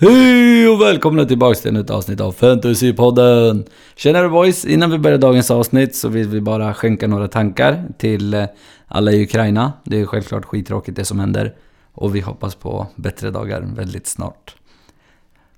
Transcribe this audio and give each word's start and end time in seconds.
Hej 0.00 0.68
och 0.68 0.80
välkomna 0.80 1.24
tillbaka 1.24 1.54
till 1.54 1.76
ett 1.76 1.90
avsnitt 1.90 2.20
av 2.20 2.32
Fantasypodden! 2.32 3.64
Tjenare 3.96 4.28
boys! 4.28 4.64
Innan 4.64 4.90
vi 4.90 4.98
börjar 4.98 5.18
dagens 5.18 5.50
avsnitt 5.50 5.96
så 5.96 6.08
vill 6.08 6.28
vi 6.28 6.40
bara 6.40 6.74
skänka 6.74 7.06
några 7.06 7.28
tankar 7.28 7.84
till 7.98 8.34
eh, 8.34 8.44
alla 8.86 9.12
i 9.12 9.22
Ukraina. 9.22 9.72
Det 9.84 10.00
är 10.00 10.06
självklart 10.06 10.44
skittråkigt 10.44 10.96
det 10.96 11.04
som 11.04 11.20
händer. 11.20 11.54
Och 11.92 12.14
vi 12.16 12.20
hoppas 12.20 12.54
på 12.54 12.86
bättre 12.94 13.30
dagar 13.30 13.60
väldigt 13.76 14.06
snart. 14.06 14.56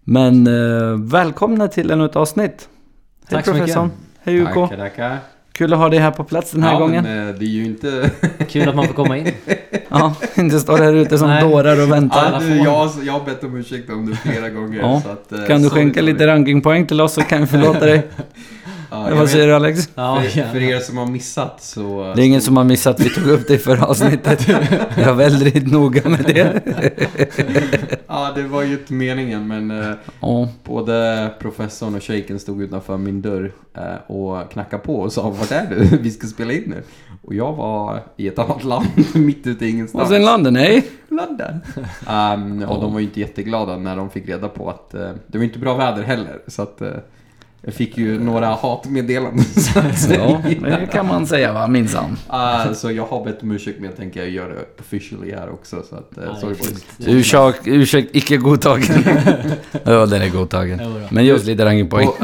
Men 0.04 0.46
eh, 0.46 0.98
välkomna 0.98 1.68
till 1.68 1.90
ännu 1.90 2.04
ett 2.04 2.16
avsnitt! 2.16 2.68
Hej 3.28 3.30
Tack 3.30 3.44
så 3.44 3.50
mycket. 3.52 3.66
professorn! 3.66 3.90
Hej 4.22 4.36
Uko! 4.36 4.66
Tackar, 4.66 4.76
tackar. 4.76 5.18
Kul 5.60 5.72
att 5.72 5.78
ha 5.78 5.88
dig 5.88 5.98
här 5.98 6.10
på 6.10 6.24
plats 6.24 6.50
den 6.50 6.62
här 6.62 6.72
ja, 6.72 6.78
gången. 6.78 7.04
Men, 7.04 7.28
eh, 7.28 7.34
det 7.34 7.44
är 7.44 7.48
ju 7.48 7.64
inte... 7.64 8.10
Kul 8.48 8.68
att 8.68 8.76
man 8.76 8.86
får 8.86 8.94
komma 8.94 9.18
in. 9.18 9.32
Ja, 9.88 10.14
inte 10.34 10.60
står 10.60 10.78
här 10.78 10.92
ute 10.94 11.18
som 11.18 11.28
Nej. 11.28 11.42
dårar 11.42 11.82
och 11.82 11.92
väntar. 11.92 12.32
Ja, 12.32 12.38
du, 12.38 12.56
jag, 12.56 12.70
har- 12.70 13.04
jag 13.04 13.12
har 13.12 13.24
bett 13.24 13.44
om 13.44 13.56
ursäkt 13.56 13.90
om 13.90 14.06
det 14.10 14.16
flera 14.16 14.48
gånger. 14.48 14.78
Ja. 14.80 15.02
Så 15.04 15.10
att, 15.10 15.32
eh, 15.32 15.46
Kan 15.46 15.62
du 15.62 15.70
skänka 15.70 16.02
lite 16.02 16.26
rankingpoäng 16.26 16.86
till 16.86 17.00
oss 17.00 17.14
så 17.14 17.20
kan 17.20 17.40
vi 17.40 17.46
förlåta 17.46 17.78
dig. 17.86 18.02
Ja, 18.90 19.14
Vad 19.14 19.30
säger 19.30 19.46
du 19.46 19.54
Alex? 19.54 19.88
Ja, 19.94 20.22
för, 20.22 20.42
för 20.42 20.62
er 20.62 20.78
som 20.78 20.96
har 20.96 21.06
missat 21.06 21.62
så... 21.62 22.12
Det 22.16 22.22
är 22.22 22.26
ingen 22.26 22.40
som 22.40 22.56
har 22.56 22.64
missat, 22.64 23.00
vi 23.00 23.10
tog 23.10 23.26
upp 23.26 23.48
det 23.48 23.54
i 23.54 23.58
förra 23.58 23.84
avsnittet. 23.86 24.48
Jag 24.96 25.06
var 25.06 25.14
väldigt 25.14 25.72
noga 25.72 26.08
med 26.08 26.24
det. 26.24 26.60
Ja, 28.06 28.32
det 28.34 28.42
var 28.42 28.62
ju 28.62 28.72
inte 28.72 28.92
meningen 28.92 29.48
men 29.48 29.70
eh, 29.70 29.92
Ja, 30.20 30.48
både 30.64 31.30
professorn 31.38 31.94
och 31.94 32.02
shejken 32.02 32.38
stod 32.38 32.62
utanför 32.62 32.96
min 32.96 33.22
dörr 33.22 33.52
eh, 33.76 34.10
och 34.10 34.50
knackade 34.50 34.82
på 34.82 34.96
och 34.96 35.12
sa 35.12 35.30
Vart 35.30 35.52
är 35.52 35.66
du? 35.70 35.96
Vi 36.02 36.10
ska 36.10 36.26
spela 36.26 36.52
in 36.52 36.64
nu. 36.66 36.82
Och 37.22 37.34
jag 37.34 37.52
var 37.52 38.02
i 38.16 38.28
ett 38.28 38.38
annat 38.38 38.64
land, 38.64 38.86
mitt 39.14 39.46
ute 39.46 39.66
i 39.66 39.70
ingenstans. 39.70 40.02
och 40.02 40.08
sen 40.08 40.24
London, 40.24 40.52
nej? 40.52 40.88
London. 41.08 41.60
Um, 42.08 42.62
och 42.68 42.80
de 42.80 42.92
var 42.92 43.00
ju 43.00 43.06
inte 43.06 43.20
jätteglada 43.20 43.76
när 43.76 43.96
de 43.96 44.10
fick 44.10 44.28
reda 44.28 44.48
på 44.48 44.70
att 44.70 44.94
eh, 44.94 45.10
det 45.26 45.38
var 45.38 45.44
inte 45.44 45.58
bra 45.58 45.74
väder 45.76 46.02
heller. 46.02 46.38
Så 46.46 46.62
att 46.62 46.82
jag 47.62 47.74
fick 47.74 47.98
ju 47.98 48.18
några 48.18 48.46
hatmeddelanden. 48.46 49.44
Ja, 50.10 50.42
det 50.80 50.88
kan 50.92 51.06
man 51.06 51.26
säga 51.26 51.52
va, 51.52 51.68
minsann. 51.68 52.16
Ah, 52.26 52.74
så 52.74 52.92
jag 52.92 53.06
har 53.06 53.24
bett 53.24 53.42
om 53.42 53.50
ursäkt 53.50 53.78
men 53.78 53.88
jag 53.88 53.96
tänker 53.96 54.20
jag 54.20 54.30
gör 54.30 54.48
det 54.48 54.80
officially 54.80 55.32
här 55.32 55.50
också. 55.50 55.82
Så 55.90 55.96
att, 55.96 56.18
eh, 56.18 56.24
är 56.24 56.34
sorry. 56.34 56.56
Ursäkt, 57.18 57.66
ursäkt 57.66 58.16
icke 58.16 58.36
godtagen. 58.36 59.04
Ja, 59.84 60.06
den 60.06 60.22
är 60.22 60.28
godtagen. 60.28 60.80
Men 61.10 61.24
just 61.24 61.46
lite 61.46 61.64
rankingpoäng. 61.64 62.08
Och, 62.08 62.18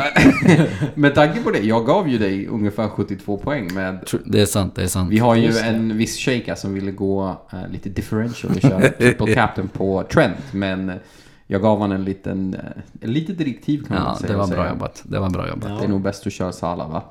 med 0.94 1.14
tanke 1.14 1.42
på 1.42 1.50
det, 1.50 1.58
jag 1.58 1.86
gav 1.86 2.08
ju 2.08 2.18
dig 2.18 2.46
ungefär 2.46 2.88
72 2.88 3.36
poäng 3.36 3.74
med 3.74 3.98
Det 4.24 4.40
är 4.40 4.46
sant, 4.46 4.74
det 4.76 4.82
är 4.82 4.86
sant. 4.86 5.10
vi 5.10 5.18
har 5.18 5.34
ju 5.34 5.58
en 5.58 5.96
viss 5.96 6.18
shejka 6.18 6.56
som 6.56 6.74
ville 6.74 6.90
gå 6.90 7.40
eh, 7.52 7.72
lite 7.72 7.88
differential 7.88 8.52
och 8.54 8.60
köra 8.62 8.88
triple 8.88 9.34
captain 9.34 9.68
på 9.68 10.02
Trent. 10.12 10.36
Men 10.52 10.88
eh, 10.88 10.96
jag 11.46 11.62
gav 11.62 11.80
han 11.80 11.92
en 11.92 12.04
liten, 12.04 12.56
en 13.00 13.12
litet 13.12 13.38
direktiv 13.38 13.84
kan 13.86 13.96
man 13.96 14.06
Ja, 14.06 14.16
säga. 14.18 14.32
det 14.32 14.38
var 14.38 14.46
bra 14.46 14.68
jobbat. 14.68 15.02
Det 15.06 15.18
var 15.18 15.30
bra 15.30 15.48
jobbat. 15.48 15.68
Ja. 15.70 15.76
Det 15.76 15.84
är 15.84 15.88
nog 15.88 16.02
bäst 16.02 16.26
att 16.26 16.32
köra 16.32 16.52
Sala 16.52 16.86
va? 16.88 17.02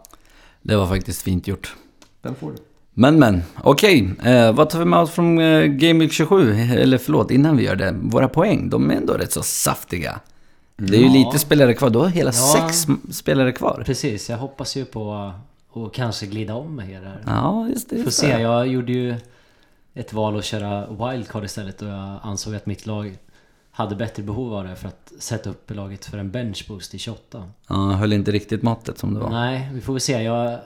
Det 0.61 0.75
var 0.75 0.87
faktiskt 0.87 1.21
fint 1.21 1.47
gjort. 1.47 1.75
Den 2.21 2.35
får 2.35 2.51
du. 2.51 2.57
Men 2.93 3.19
men, 3.19 3.41
okej. 3.63 4.13
Eh, 4.23 4.51
vad 4.53 4.69
tar 4.69 4.79
vi 4.79 4.85
med 4.85 4.99
oss 4.99 5.11
från 5.11 5.39
eh, 5.39 5.63
Game 5.65 5.99
Week 5.99 6.11
27? 6.11 6.51
Eller 6.53 6.97
förlåt, 6.97 7.31
innan 7.31 7.57
vi 7.57 7.63
gör 7.63 7.75
det. 7.75 7.95
Våra 8.01 8.27
poäng, 8.27 8.69
de 8.69 8.91
är 8.91 8.95
ändå 8.95 9.13
rätt 9.13 9.31
så 9.31 9.43
saftiga. 9.43 10.19
Det 10.77 10.95
är 10.97 11.01
ju 11.01 11.05
Ja. 11.07 11.13
lite 11.25 11.39
spelare 11.39 11.73
kvar. 11.73 11.89
Du 11.89 11.99
har 11.99 12.07
hela 12.07 12.31
Ja. 12.33 12.69
sex 12.69 12.87
spelare 13.17 13.51
kvar. 13.51 13.83
Precis, 13.85 14.29
jag 14.29 14.37
hoppas 14.37 14.77
ju 14.77 14.85
på 14.85 15.13
att 15.73 15.93
kanske 15.93 16.25
glida 16.25 16.55
om 16.55 16.75
med 16.75 16.89
er 16.89 17.01
här. 17.01 17.21
Ja, 17.25 17.67
just 17.69 17.89
det. 17.89 17.95
Får 17.95 18.05
Just 18.05 18.17
se, 18.19 18.35
det. 18.35 18.41
jag 18.41 18.67
gjorde 18.67 18.91
ju 18.91 19.15
ett 19.93 20.13
val 20.13 20.37
att 20.37 20.45
köra 20.45 20.87
wildcard 21.11 21.43
istället 21.45 21.81
och 21.81 21.87
jag 21.87 22.19
ansåg 22.23 22.55
att 22.55 22.65
mitt 22.65 22.85
lag 22.85 23.17
hade 23.77 23.95
bättre 23.95 24.23
behov 24.23 24.53
av 24.53 24.63
det 24.63 24.75
för 24.75 24.87
att 24.87 25.11
sätta 25.19 25.49
upp 25.49 25.71
laget 25.71 26.05
för 26.05 26.17
en 26.17 26.31
bench 26.31 26.65
boost 26.67 26.93
i 26.93 26.97
28. 26.97 27.43
Ja, 27.69 27.75
höll 27.75 28.13
inte 28.13 28.31
riktigt 28.31 28.61
måttet 28.63 28.97
som 28.97 29.13
det 29.13 29.19
var. 29.19 29.29
Nej, 29.29 29.69
vi 29.73 29.81
får 29.81 29.93
väl 29.93 29.99
se. 29.99 30.23
Jag 30.23 30.59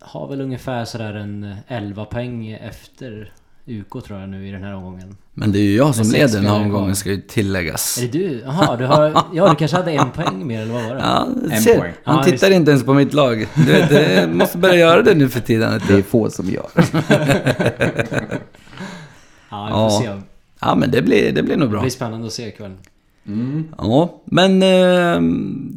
har 0.00 0.28
väl 0.28 0.40
ungefär 0.40 0.84
sådär 0.84 1.14
en 1.14 1.56
11 1.68 2.04
poäng 2.04 2.50
efter 2.52 3.32
UK 3.66 4.04
tror 4.04 4.20
jag 4.20 4.28
nu 4.28 4.48
i 4.48 4.50
den 4.52 4.62
här 4.62 4.74
omgången. 4.74 5.16
Men 5.34 5.52
det 5.52 5.58
är 5.58 5.62
ju 5.62 5.76
jag 5.76 5.94
som 5.94 6.10
leder 6.10 6.34
den 6.34 6.46
här 6.46 6.54
omgången 6.60 6.96
ska 6.96 7.10
ju 7.10 7.20
tilläggas. 7.20 7.98
Är 7.98 8.02
det 8.02 8.18
du? 8.18 8.40
Jaha, 8.44 8.76
du 8.76 8.86
har... 8.86 9.22
Ja, 9.34 9.48
du 9.50 9.56
kanske 9.56 9.76
hade 9.76 9.92
en 9.92 10.10
poäng 10.10 10.46
mer 10.46 10.62
eller 10.62 10.72
vad 10.74 10.82
var 10.84 10.94
det? 10.94 11.00
Ja, 11.00 11.26
En 11.52 11.62
ser, 11.62 11.78
poäng. 11.78 11.92
han 12.04 12.16
Ja, 12.16 12.22
tittar 12.24 12.46
just- 12.48 12.56
inte 12.56 12.70
ens 12.70 12.84
på 12.84 12.94
mitt 12.94 13.12
lag. 13.14 13.46
Du 13.54 13.72
vet, 13.72 14.16
jag 14.16 14.28
måste 14.34 14.58
börja 14.58 14.74
göra 14.74 15.02
det 15.02 15.14
nu 15.14 15.28
för 15.28 15.40
tiden. 15.40 15.80
Det 15.88 15.94
är 15.94 16.02
få 16.02 16.30
som 16.30 16.50
gör. 16.50 16.66
Ja, 19.50 19.64
vi 19.66 19.72
får 19.72 19.80
Ja. 19.80 19.90
se. 20.02 20.35
Ja, 20.66 20.74
men 20.74 20.90
det 20.90 21.02
blir, 21.02 21.32
det 21.32 21.42
blir 21.42 21.56
nog 21.56 21.68
Det 21.68 21.72
bra. 21.72 21.80
blir 21.80 21.90
spännande 21.90 22.26
att 22.26 22.32
se 22.32 22.48
ikväll. 22.48 22.74
Mm. 23.26 23.68
Ja, 23.78 24.20
men 24.24 24.62
eh, 24.62 25.20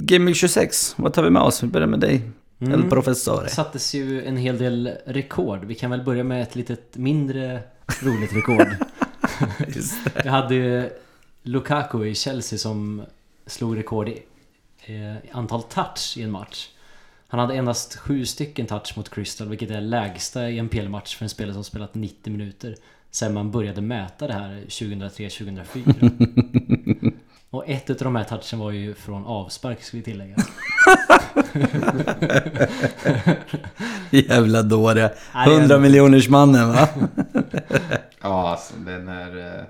Game 0.06 0.26
Week 0.26 0.36
26, 0.38 0.94
vad 0.98 1.14
tar 1.14 1.24
vi 1.24 1.30
med 1.30 1.42
oss? 1.42 1.64
Vi 1.64 1.68
börjar 1.68 1.88
med 1.88 2.00
dig. 2.00 2.22
Mm. 2.62 2.74
El 2.74 2.90
Professore. 2.90 3.44
Det 3.44 3.50
sattes 3.50 3.94
ju 3.94 4.24
en 4.26 4.38
hel 4.38 4.58
del 4.58 4.92
rekord. 5.06 5.66
Vi 5.66 5.76
kan 5.76 5.92
väl 5.92 6.04
börja 6.04 6.24
med 6.24 6.42
ett 6.42 6.56
litet 6.56 6.98
mindre 6.98 7.60
roligt 8.02 8.34
rekord. 8.36 8.68
Just 9.68 10.04
det. 10.06 10.22
Jag 10.26 10.32
hade 10.32 10.56
ju 10.56 10.90
Lukaku 11.44 12.06
i 12.06 12.16
Chelsea 12.16 12.60
som 12.60 13.02
slog 13.46 13.78
rekord 13.78 14.10
i 14.10 14.24
eh, 14.86 15.16
antal 15.38 15.64
touch 15.64 16.14
i 16.18 16.22
en 16.22 16.32
match. 16.32 16.68
Han 17.28 17.40
hade 17.40 17.54
endast 17.56 17.96
sju 17.96 18.26
stycken 18.26 18.66
touch 18.66 18.94
mot 18.98 19.10
Crystal, 19.10 19.50
vilket 19.50 19.72
är 19.72 19.82
lägsta 19.82 20.50
i 20.50 20.60
en 20.60 20.70
PL-match 20.70 21.16
för 21.16 21.26
en 21.26 21.30
spelare 21.30 21.54
som 21.54 21.64
spelat 21.64 21.96
90 21.96 22.32
minuter. 22.32 22.76
Sen 23.12 23.34
man 23.34 23.52
började 23.52 23.82
mäta 23.82 24.28
det 24.28 24.34
här 24.34 24.64
2003-2004. 24.68 27.14
Och 27.52 27.70
ett 27.70 27.90
utav 27.90 28.06
de 28.06 28.16
här 28.16 28.24
touchen 28.24 28.60
var 28.60 28.72
ju 28.72 28.94
från 28.94 29.26
avspark, 29.26 29.84
ska 29.84 29.98
vi 29.98 30.04
tillägga. 30.04 30.36
Jävla 34.10 34.62
dåre. 34.64 35.02
Nej, 35.34 35.36
det 35.36 35.40
är 35.40 35.46
100 35.60 35.64
ändå- 35.76 35.80
miljoners 35.80 36.30
mannen 36.30 36.70
va? 36.70 36.88
Ja, 38.22 38.50
alltså 38.52 38.74
den 38.86 39.08
är... 39.08 39.38
eh, 39.60 39.64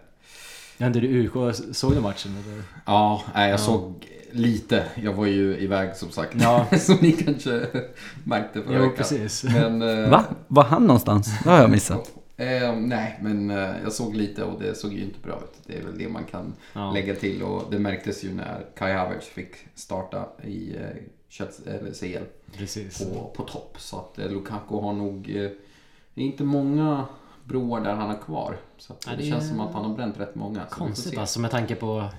Ja, 0.78 0.88
inte 0.88 1.00
du 1.00 1.28
UK, 1.28 1.56
såg 1.72 1.94
du 1.96 2.02
matchen 2.02 2.32
eller? 2.46 2.64
Ja, 2.86 3.24
nej, 3.36 3.50
jag 3.50 3.54
Ja. 3.54 3.58
såg 3.64 4.08
lite. 4.32 4.84
Jag 4.96 5.14
var 5.14 5.26
ju 5.26 5.58
iväg 5.58 5.96
som 5.96 6.12
sagt. 6.12 6.34
Ja. 6.42 6.66
som 6.80 6.98
ni 7.02 7.12
kanske 7.12 7.66
märkte 8.24 8.62
förra 8.62 8.76
Jo, 8.76 8.82
veckan. 8.82 8.96
precis. 8.98 9.44
Men, 9.44 9.82
eh, 9.82 10.10
Va? 10.10 10.24
Var 10.48 10.64
han 10.64 10.82
någonstans? 10.88 11.40
Det 11.44 11.50
har 11.50 11.62
jag 11.62 11.70
missat. 11.70 12.12
Eh, 12.40 12.76
nej, 12.76 13.20
men 13.22 13.50
eh, 13.50 13.76
jag 13.84 13.94
såg 13.94 14.16
lite 14.16 14.44
och 14.44 14.62
det 14.62 14.76
såg 14.76 14.94
ju 14.94 15.02
inte 15.04 15.20
bra 15.20 15.36
ut. 15.44 15.54
Det 15.68 15.78
är 15.78 15.84
väl 15.84 15.98
det 15.98 16.10
man 16.10 16.24
kan 16.24 16.54
Ja. 16.74 16.92
lägga 16.92 17.16
till 17.16 17.44
och 17.44 17.72
det 17.72 17.80
märktes 17.80 18.24
ju 18.24 18.34
när 18.34 18.66
Kai 18.76 18.94
Havertz 18.94 19.28
fick 19.28 19.56
starta 19.76 20.26
i 20.44 20.76
eh, 20.76 20.82
Chelsea- 21.30 21.70
eller 21.80 21.92
CL 21.94 22.24
Precis. 22.58 23.04
på, 23.06 23.32
på 23.36 23.44
topp. 23.44 23.76
Så 23.80 23.98
att 24.00 24.20
eh, 24.20 24.32
Lukaku 24.32 24.76
har 24.76 24.94
nog 24.94 25.30
eh, 25.36 25.44
är 26.16 26.24
inte 26.24 26.44
många 26.44 27.06
broar 27.46 27.82
där 27.82 27.94
han 27.94 28.10
har 28.10 28.18
kvar. 28.18 28.58
Så 28.78 28.94
att, 28.94 29.06
Ja, 29.06 29.12
det, 29.12 29.18
det 29.24 29.30
känns 29.30 29.44
är 29.44 29.48
som 29.48 29.60
att 29.60 29.74
han 29.74 29.86
har 29.86 29.96
bränt 29.96 30.20
rätt 30.20 30.36
många. 30.36 30.62
Konstigt 30.70 31.18
alltså 31.18 31.40
med 31.40 31.52
tanke 31.52 31.76
på 31.76 32.10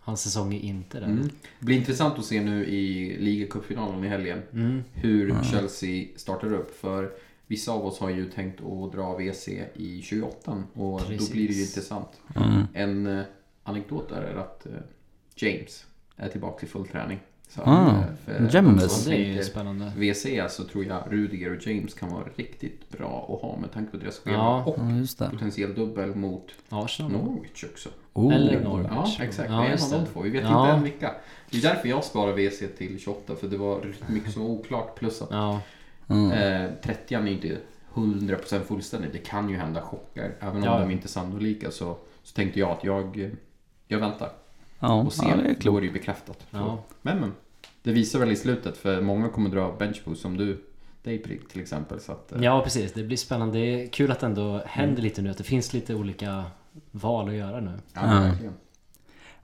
hans 0.00 0.22
säsong 0.22 0.52
i 0.54 0.66
Inter 0.66 1.00
där. 1.00 1.06
Mm. 1.06 1.30
Det 1.58 1.66
blir 1.66 1.76
intressant 1.76 2.18
att 2.18 2.24
se 2.24 2.40
nu 2.40 2.66
i 2.66 3.16
ligacupfinalen 3.18 4.04
i 4.04 4.08
helgen 4.08 4.42
Mm. 4.52 4.82
hur 4.94 5.36
Chelsea 5.50 6.06
startar 6.16 6.52
upp. 6.52 6.80
För 6.80 7.10
vissa 7.50 7.72
av 7.72 7.86
oss 7.86 7.98
har 7.98 8.10
ju 8.10 8.30
tänkt 8.30 8.60
att 8.60 8.92
dra 8.92 9.14
WC 9.18 9.48
i 9.74 10.02
28 10.02 10.62
och 10.74 11.00
Precis. 11.00 11.28
då 11.28 11.32
blir 11.34 11.48
det 11.48 11.54
ju 11.54 11.62
intressant. 11.62 12.08
Mm. 12.36 12.62
En 12.74 13.18
eh, 13.18 13.24
anekdot 13.62 14.08
där 14.08 14.22
är 14.22 14.34
att 14.34 14.66
eh, 14.66 14.72
James 15.36 15.84
är 16.16 16.28
tillbaka 16.28 16.66
i 16.66 16.68
full 16.68 16.86
träning. 16.88 17.18
Så 17.48 17.60
Ah, 17.64 17.88
eh, 17.88 18.04
för 18.24 18.50
James. 18.56 19.04
Ja, 19.06 19.10
det 19.10 19.16
är 19.16 19.32
ju 19.32 19.42
spännande. 19.44 19.92
WC 19.96 20.26
så 20.50 20.64
tror 20.64 20.84
jag 20.84 21.02
Rudiger 21.10 21.56
och 21.56 21.66
James 21.66 21.94
kan 21.94 22.12
vara 22.12 22.24
riktigt 22.36 22.88
bra 22.90 23.30
att 23.34 23.42
ha 23.50 23.58
med 23.60 23.72
tanke 23.72 23.90
på 23.90 23.96
deras 23.96 24.18
schema. 24.18 24.36
Ja. 24.36 24.64
Och 24.64 24.76
Ja, 24.78 24.90
just 24.90 25.18
det. 25.18 25.30
potentiell 25.30 25.74
dubbel 25.74 26.14
mot 26.14 26.46
Arsenal. 26.68 27.12
Norwich 27.12 27.64
också. 27.72 27.88
Oh. 28.12 28.34
Eller 28.34 28.60
Norwich. 28.60 28.90
Ja, 29.18 29.24
exakt. 29.24 29.50
Ja, 29.50 29.56
det 29.60 29.66
är 29.66 29.72
en 29.88 29.94
av 29.94 30.00
de 30.04 30.06
två. 30.12 30.20
Vi 30.20 30.30
vet 30.30 30.42
Ja. 30.42 30.64
inte 30.64 30.76
än 30.76 30.82
vilka. 30.82 31.14
Det 31.50 31.58
är 31.58 31.62
därför 31.62 31.88
jag 31.88 32.04
sparar 32.04 32.32
WC 32.32 32.62
till 32.78 32.98
28, 33.00 33.36
för 33.36 33.48
det 33.48 33.56
var 33.56 33.80
riktigt 33.80 34.08
mycket 34.08 34.32
som 34.32 34.42
var 34.42 34.48
oklart. 34.50 34.94
Plus 34.98 35.22
att 35.22 35.28
Ja, 35.30 35.60
Mm. 36.10 36.30
eh, 36.32 36.70
30 36.82 37.14
är 37.14 37.26
inte 37.26 37.56
100% 37.94 38.62
fullständigt. 38.64 39.12
Det 39.12 39.18
kan 39.18 39.48
ju 39.48 39.56
hända 39.56 39.80
chocker. 39.80 40.34
Även 40.40 40.56
om 40.56 40.62
Ja. 40.62 40.78
de 40.78 40.90
inte 40.90 41.06
är 41.06 41.08
sannolika 41.08 41.70
så, 41.70 41.96
så 42.22 42.34
tänkte 42.34 42.60
jag 42.60 42.70
att 42.70 42.84
jag, 42.84 43.30
jag 43.88 43.98
väntar 43.98 44.28
Ja, 44.80 44.94
och 44.94 45.06
ja, 45.06 45.10
ser. 45.10 45.36
det 45.36 45.48
är 45.50 45.56
Då 45.60 45.76
är 45.76 45.80
det 45.80 45.86
ju 45.86 45.92
bekräftat. 45.92 46.46
Ja. 46.50 46.78
Men 47.02 47.20
men. 47.20 47.32
Det 47.82 47.92
visar 47.92 48.18
väl 48.18 48.30
i 48.30 48.36
slutet, 48.36 48.76
för 48.76 49.00
många 49.00 49.28
kommer 49.28 49.50
dra 49.50 49.74
benchboost 49.78 50.22
som 50.22 50.36
du, 50.36 50.64
dig 51.02 51.22
till 51.52 51.60
exempel. 51.60 52.00
Så 52.00 52.12
att, 52.12 52.32
eh, 52.32 52.42
ja, 52.44 52.60
precis. 52.64 52.92
Det 52.92 53.02
blir 53.02 53.16
spännande. 53.16 53.58
Det 53.58 53.82
är 53.84 53.86
kul 53.88 54.10
att 54.12 54.20
det 54.20 54.26
ändå 54.26 54.62
händer 54.66 54.92
Mm. 54.92 55.04
lite 55.04 55.22
nu. 55.22 55.30
Att 55.30 55.38
det 55.38 55.44
finns 55.44 55.72
lite 55.72 55.94
olika 55.94 56.44
val 56.90 57.28
att 57.28 57.34
göra 57.34 57.60
nu. 57.60 57.72
ja, 57.94 58.00
Ja. 58.14 58.20
verkligen. 58.20 58.52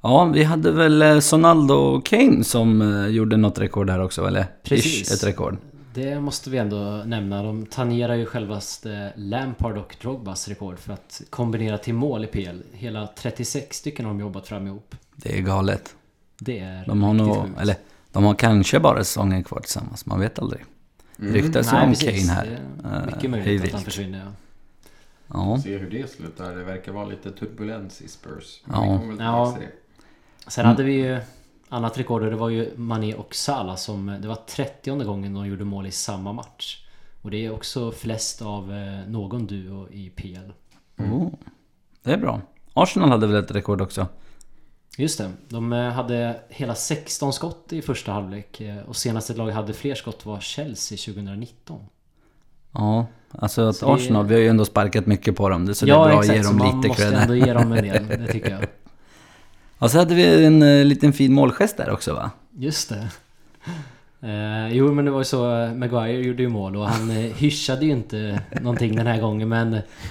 Ja, 0.00 0.24
vi 0.34 0.44
hade 0.44 0.70
väl 0.72 1.02
eh, 1.02 1.18
Sonaldo 1.18 1.74
och 1.74 2.06
Kane 2.06 2.44
som 2.44 2.82
eh, 2.82 3.06
gjorde 3.06 3.36
något 3.36 3.58
rekord 3.58 3.90
här 3.90 4.00
också, 4.02 4.26
eller? 4.26 4.46
Precis. 4.62 5.10
Ish, 5.10 5.14
ett 5.14 5.24
rekord. 5.24 5.56
Det 5.96 6.20
måste 6.20 6.50
vi 6.50 6.58
ändå 6.58 7.02
nämna. 7.06 7.42
De 7.42 7.66
tangerar 7.66 8.14
ju 8.14 8.26
självaste 8.26 9.12
Lampard 9.16 9.78
och 9.78 9.96
Drogbas 10.00 10.48
rekord 10.48 10.78
för 10.78 10.92
att 10.92 11.22
kombinera 11.30 11.78
till 11.78 11.94
mål 11.94 12.24
i 12.24 12.26
PL. 12.26 12.60
Hela 12.72 13.06
36 13.06 13.76
stycken 13.76 14.04
har 14.04 14.12
de 14.12 14.20
jobbat 14.20 14.46
fram 14.48 14.66
ihop. 14.66 14.94
Det 15.16 15.38
är 15.38 15.42
galet. 15.42 15.94
Det 16.38 16.58
är 16.58 16.84
De 16.86 17.02
har 17.02 17.14
nog, 17.14 17.36
sjukt. 17.44 17.60
eller 17.60 17.76
de 18.12 18.24
har 18.24 18.34
kanske 18.34 18.80
bara 18.80 19.04
säsongen 19.04 19.44
kvar 19.44 19.60
tillsammans, 19.60 20.06
man 20.06 20.20
vet 20.20 20.38
aldrig. 20.38 20.64
Mm. 21.18 21.32
Ryktas 21.34 21.72
ju 21.72 21.76
om 21.76 21.88
precis. 21.88 22.28
Kane 22.28 22.32
här. 22.38 22.46
Det 22.82 22.88
är 22.88 23.00
Eh, 23.00 23.06
mycket 23.06 23.30
möjligt 23.30 23.64
att 23.64 23.72
han 23.72 23.80
försvinner. 23.82 24.18
Ja. 24.18 24.32
Ja. 25.32 25.60
Se 25.62 25.76
hur 25.78 25.90
det 25.90 26.10
slutar. 26.10 26.54
Det 26.56 26.64
verkar 26.64 26.92
vara 26.92 27.04
lite 27.06 27.30
turbulens 27.32 28.00
i 28.02 28.08
Spurs. 28.08 28.60
Ja. 28.72 29.00
Väl 29.06 29.16
Ja. 29.20 29.56
det. 29.60 29.66
Sen 30.50 30.64
Mm. 30.64 30.70
hade 30.76 30.82
vi 30.84 30.92
ju 30.92 31.18
annat 31.68 31.98
rekord 31.98 32.22
det 32.22 32.36
var 32.36 32.48
ju 32.48 32.70
Mané 32.76 33.14
och 33.14 33.34
Salah 33.34 33.76
som... 33.76 34.18
Det 34.22 34.28
var 34.28 34.38
30 34.48 34.90
gången 35.04 35.34
de 35.34 35.46
gjorde 35.46 35.64
mål 35.64 35.86
i 35.86 35.90
samma 35.90 36.32
match. 36.32 36.82
Och 37.22 37.30
det 37.30 37.46
är 37.46 37.50
också 37.54 37.92
flest 37.92 38.42
av 38.42 38.72
eh, 38.72 39.08
någon 39.08 39.46
duo 39.46 39.88
i 39.90 40.10
PL. 40.10 40.52
Oh. 40.98 41.28
Det 42.02 42.12
är 42.12 42.16
bra. 42.18 42.40
Arsenal 42.74 43.10
hade 43.10 43.26
väl 43.26 43.44
ett 43.44 43.50
rekord 43.50 43.80
också? 43.80 44.06
Just 44.98 45.18
det. 45.18 45.30
De 45.48 45.72
eh, 45.72 45.90
hade 45.92 46.40
hela 46.48 46.74
16 46.74 47.32
skott 47.32 47.72
i 47.72 47.82
första 47.82 48.12
halvlek. 48.12 48.60
eh, 48.60 48.76
Och 48.88 48.96
senaste 48.96 49.34
lag 49.34 49.50
hade 49.50 49.72
fler 49.72 49.94
skott 49.94 50.26
var 50.26 50.40
Chelsea 50.40 51.14
2019. 51.14 51.80
Ja, 52.72 53.06
alltså 53.30 53.62
att 53.68 53.76
Så 53.76 53.86
det- 53.86 53.92
Arsenal, 53.92 54.26
vi 54.26 54.34
har 54.34 54.40
ju 54.40 54.48
ändå 54.48 54.64
sparkat 54.64 55.06
mycket 55.06 55.36
på 55.36 55.48
dem. 55.48 55.74
Så 55.74 55.86
det 55.86 55.92
är 55.92 55.96
bra 55.96 56.18
att 56.20 56.28
ge 56.28 56.42
dem 56.42 56.56
man 56.58 56.76
lite 56.76 56.88
måste 56.88 57.02
cred. 57.02 57.14
ändå 57.14 57.34
ge 57.34 57.52
dem 57.52 57.72
en 57.72 57.84
del. 57.84 58.06
Det 58.06 58.26
tycker 58.32 58.50
jag. 58.50 58.66
Och 59.78 59.90
så 59.90 59.98
hade 59.98 60.14
vi 60.14 60.44
en 60.44 60.62
eh, 60.62 60.84
liten 60.84 61.12
fin 61.12 61.32
målgest 61.32 61.76
där 61.76 61.90
också 61.90 62.14
va? 62.14 62.30
Just 62.58 62.88
det. 62.88 63.08
Eh, 64.22 64.68
jo 64.72 64.92
men 64.92 65.04
det 65.04 65.10
var 65.10 65.18
ju 65.18 65.24
så, 65.24 65.60
eh, 65.60 65.74
Maguire 65.74 66.22
gjorde 66.22 66.42
ju 66.42 66.48
mål 66.48 66.76
och 66.76 66.88
han 66.88 67.10
eh, 67.10 67.16
hyschade 67.16 67.84
ju 67.84 67.92
inte 67.92 68.40
någonting 68.60 68.96
den 68.96 69.06
här 69.06 69.20
gången 69.20 69.48
men 69.48 69.70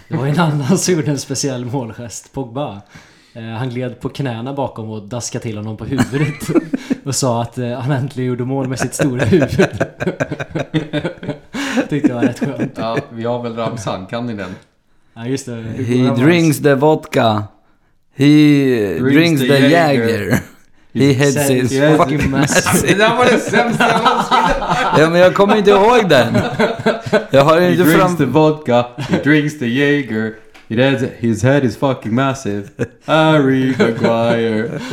det 0.09 0.17
var 0.17 0.25
ju 0.25 0.31
en 0.31 0.39
annan 0.39 0.77
som 0.77 0.93
gjorde 0.93 1.11
en 1.11 1.19
speciell 1.19 1.65
målgest, 1.65 2.33
Pogba. 2.33 2.81
Eh, 3.33 3.43
han 3.43 3.69
gled 3.69 3.99
på 3.99 4.09
knäna 4.09 4.53
bakom 4.53 4.89
och 4.89 5.01
daskade 5.07 5.43
till 5.43 5.57
honom 5.57 5.77
på 5.77 5.85
huvudet 5.85 6.49
och 7.03 7.15
sa 7.15 7.41
att 7.41 7.57
eh, 7.57 7.71
han 7.79 7.91
äntligen 7.91 8.29
gjorde 8.29 8.45
mål 8.45 8.67
med 8.67 8.79
sitt 8.79 8.93
stora 8.93 9.25
huvud. 9.25 9.49
Tyckte 11.89 12.07
jag 12.09 12.15
var 12.15 12.21
rätt 12.21 12.39
skönt. 12.39 12.77
Ja, 12.77 12.97
vi 13.11 13.23
har 13.23 13.43
väl 13.43 13.55
ramsan. 13.55 14.05
Kan 14.05 14.25
ni 14.25 14.33
den? 14.33 14.55
Ja 15.13 15.25
just 15.25 15.45
det. 15.45 15.61
He 15.61 16.15
drinks 16.15 16.61
the 16.61 16.75
vodka. 16.75 17.43
He 18.15 18.99
drinks, 18.99 19.41
the 19.41 19.47
the 19.47 19.53
Jäger. 19.53 20.07
Jäger. 20.07 20.39
He 20.93 21.13
heads 21.13 21.49
his 21.49 21.71
fucking 21.97 22.31
massive. 22.31 22.87
Det 22.87 22.97
där 22.97 23.15
var 23.15 23.25
det 23.25 23.39
sämsta 23.39 23.87
jag 23.87 24.03
någonsin 24.03 24.37
Ja 24.97 25.09
men 25.09 25.19
jag 25.19 25.35
kommer 25.35 25.55
inte 25.55 25.69
ihåg 25.71 26.09
den. 26.09 26.37
Jag 27.31 27.43
har 27.43 27.59
He 27.59 27.71
inte 27.71 27.83
drinks 27.83 28.01
fram... 28.01 28.17
the 28.17 28.25
vodka, 28.25 28.85
he 28.97 29.17
drinks 29.23 29.59
the 29.59 29.67
Jaeger. 29.67 30.33
It 30.67 30.79
has, 30.79 31.09
his 31.17 31.43
head 31.43 31.63
is 31.63 31.77
fucking 31.77 32.15
massive. 32.15 32.63
Harry 33.05 33.75
Maguire. 33.79 34.79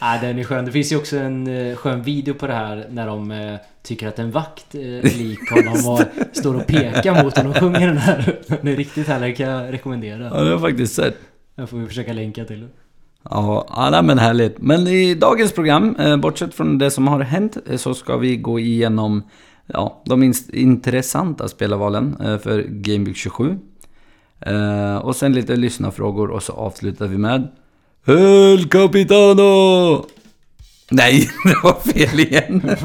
Ja, 0.00 0.18
den 0.20 0.38
är 0.38 0.44
skön. 0.44 0.64
Det 0.64 0.72
finns 0.72 0.92
ju 0.92 0.96
också 0.96 1.16
en 1.16 1.70
eh, 1.70 1.76
skön 1.76 2.02
video 2.02 2.34
på 2.34 2.46
det 2.46 2.52
här 2.52 2.86
när 2.90 3.06
de 3.06 3.30
eh, 3.30 3.54
tycker 3.82 4.08
att 4.08 4.18
en 4.18 4.30
vakt 4.30 4.74
eh, 4.74 4.80
lik 5.18 5.50
honom 5.50 5.88
och 5.88 6.00
står 6.32 6.54
och 6.54 6.66
pekar 6.66 7.22
mot 7.24 7.36
honom 7.36 7.52
och 7.52 7.58
sjunger 7.58 7.86
den 7.86 7.98
här. 7.98 8.38
Den 8.46 8.68
är 8.68 8.76
riktigt 8.76 9.08
härlig, 9.08 9.36
kan 9.36 9.48
jag 9.48 9.72
rekommendera. 9.72 10.24
Ja, 10.24 10.30
det 10.30 10.38
har 10.38 10.46
jag 10.46 10.60
faktiskt 10.60 10.94
sett. 10.94 11.16
Jag 11.58 11.70
får 11.70 11.86
försöka 11.86 12.12
länka 12.12 12.44
till 12.44 12.60
det. 12.60 12.68
Ja, 13.30 13.66
ja 13.92 14.02
men 14.02 14.18
härligt. 14.18 14.58
Men 14.58 14.86
i 14.86 15.14
dagens 15.14 15.52
program, 15.52 15.96
eh, 15.96 16.16
bortsett 16.16 16.54
från 16.54 16.78
det 16.78 16.90
som 16.90 17.08
har 17.08 17.20
hänt, 17.20 17.56
eh, 17.66 17.76
så 17.76 17.94
ska 17.94 18.16
vi 18.16 18.36
gå 18.36 18.58
igenom 18.58 19.22
ja, 19.66 20.02
de 20.04 20.32
intressanta 20.52 21.48
spelarvalen 21.48 22.16
eh, 22.20 22.38
för 22.38 22.62
Game 22.62 23.04
Week 23.04 23.16
27. 23.16 23.58
Eh, 24.40 24.96
och 24.96 25.16
sen 25.16 25.32
lite 25.32 25.56
lyssnarfrågor 25.56 26.30
och 26.30 26.42
så 26.42 26.52
avslutar 26.52 27.06
vi 27.06 27.18
med 27.18 27.48
El 28.06 28.68
Capitano! 28.68 30.04
Nej, 30.90 31.30
det 31.44 31.56
var 31.62 31.92
fel 31.92 32.20
igen. 32.20 32.62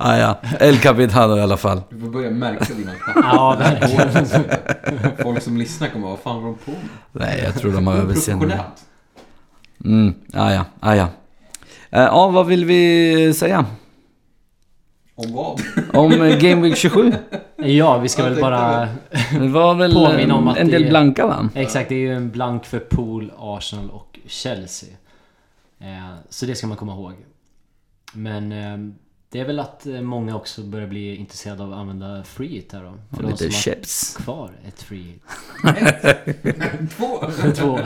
ah, 0.00 0.16
ja, 0.16 0.38
El 0.60 0.78
Capitano 0.78 1.36
i 1.36 1.40
alla 1.40 1.56
fall. 1.56 1.82
Du 1.90 2.00
får 2.00 2.06
börja 2.08 2.30
märka 2.30 2.74
dina 2.74 2.92
knappar. 2.94 3.22
Ja, 3.22 3.56
verkligen. 3.58 4.26
Folk 5.22 5.42
som 5.42 5.56
lyssnar 5.56 5.88
kommer 5.88 6.06
vara, 6.06 6.14
vad 6.16 6.22
fan 6.22 6.42
var 6.42 6.48
de 6.48 6.58
på 6.58 6.70
med? 6.70 6.80
Nej, 7.12 7.42
jag 7.44 7.54
tror 7.54 7.72
de 7.72 7.86
har 7.86 7.94
överseende. 7.94 8.60
Mm, 9.84 10.14
ah, 10.34 10.52
ja, 10.52 10.64
ah, 10.80 10.94
ja. 10.94 11.08
Eh, 11.90 12.00
ja, 12.02 12.28
vad 12.28 12.46
vill 12.46 12.64
vi 12.64 13.34
säga? 13.34 13.66
Om 15.14 15.32
vad? 15.32 15.60
Om 15.92 16.12
eh, 16.12 16.38
Game 16.38 16.62
Week 16.62 16.76
27? 16.76 17.12
Ja, 17.56 17.98
vi 17.98 18.08
ska 18.08 18.22
Jag 18.22 18.30
väl 18.30 18.40
bara... 18.40 18.88
Det 19.40 19.48
var 19.48 19.74
väl 19.74 19.92
Påminna 19.94 20.34
om 20.34 20.48
att 20.48 20.56
en 20.56 20.68
del 20.68 20.88
blanka 20.88 21.26
va? 21.26 21.48
Exakt, 21.54 21.88
det 21.88 21.94
är 21.94 21.98
ju 21.98 22.14
en 22.14 22.30
blank 22.30 22.64
för 22.66 22.78
Pool, 22.78 23.32
Arsenal 23.38 23.90
och 23.90 24.18
Chelsea. 24.26 24.88
Eh, 25.80 26.14
Så 26.28 26.46
det 26.46 26.54
ska 26.54 26.66
man 26.66 26.76
komma 26.76 26.92
ihåg. 26.92 27.12
Men 28.12 28.52
eh, 28.52 28.92
det 29.32 29.40
är 29.40 29.44
väl 29.44 29.58
att 29.58 29.86
eh, 29.86 30.00
många 30.00 30.36
också 30.36 30.62
börjar 30.62 30.86
bli 30.86 31.16
intresserade 31.16 31.62
av 31.62 31.72
att 31.72 31.78
använda 31.78 32.24
free 32.24 32.48
hit 32.48 32.72
här 32.72 32.82
då. 32.82 32.94
För 33.10 33.16
Och 33.16 33.22
de 33.22 33.30
lite 33.30 33.44
som 33.44 33.50
chips. 33.52 34.16
har 34.16 34.24
kvar 34.24 34.50
ett 34.68 34.82
free 34.82 35.02
hit. 35.02 35.22
Två! 36.96 37.24
Två. 37.54 37.78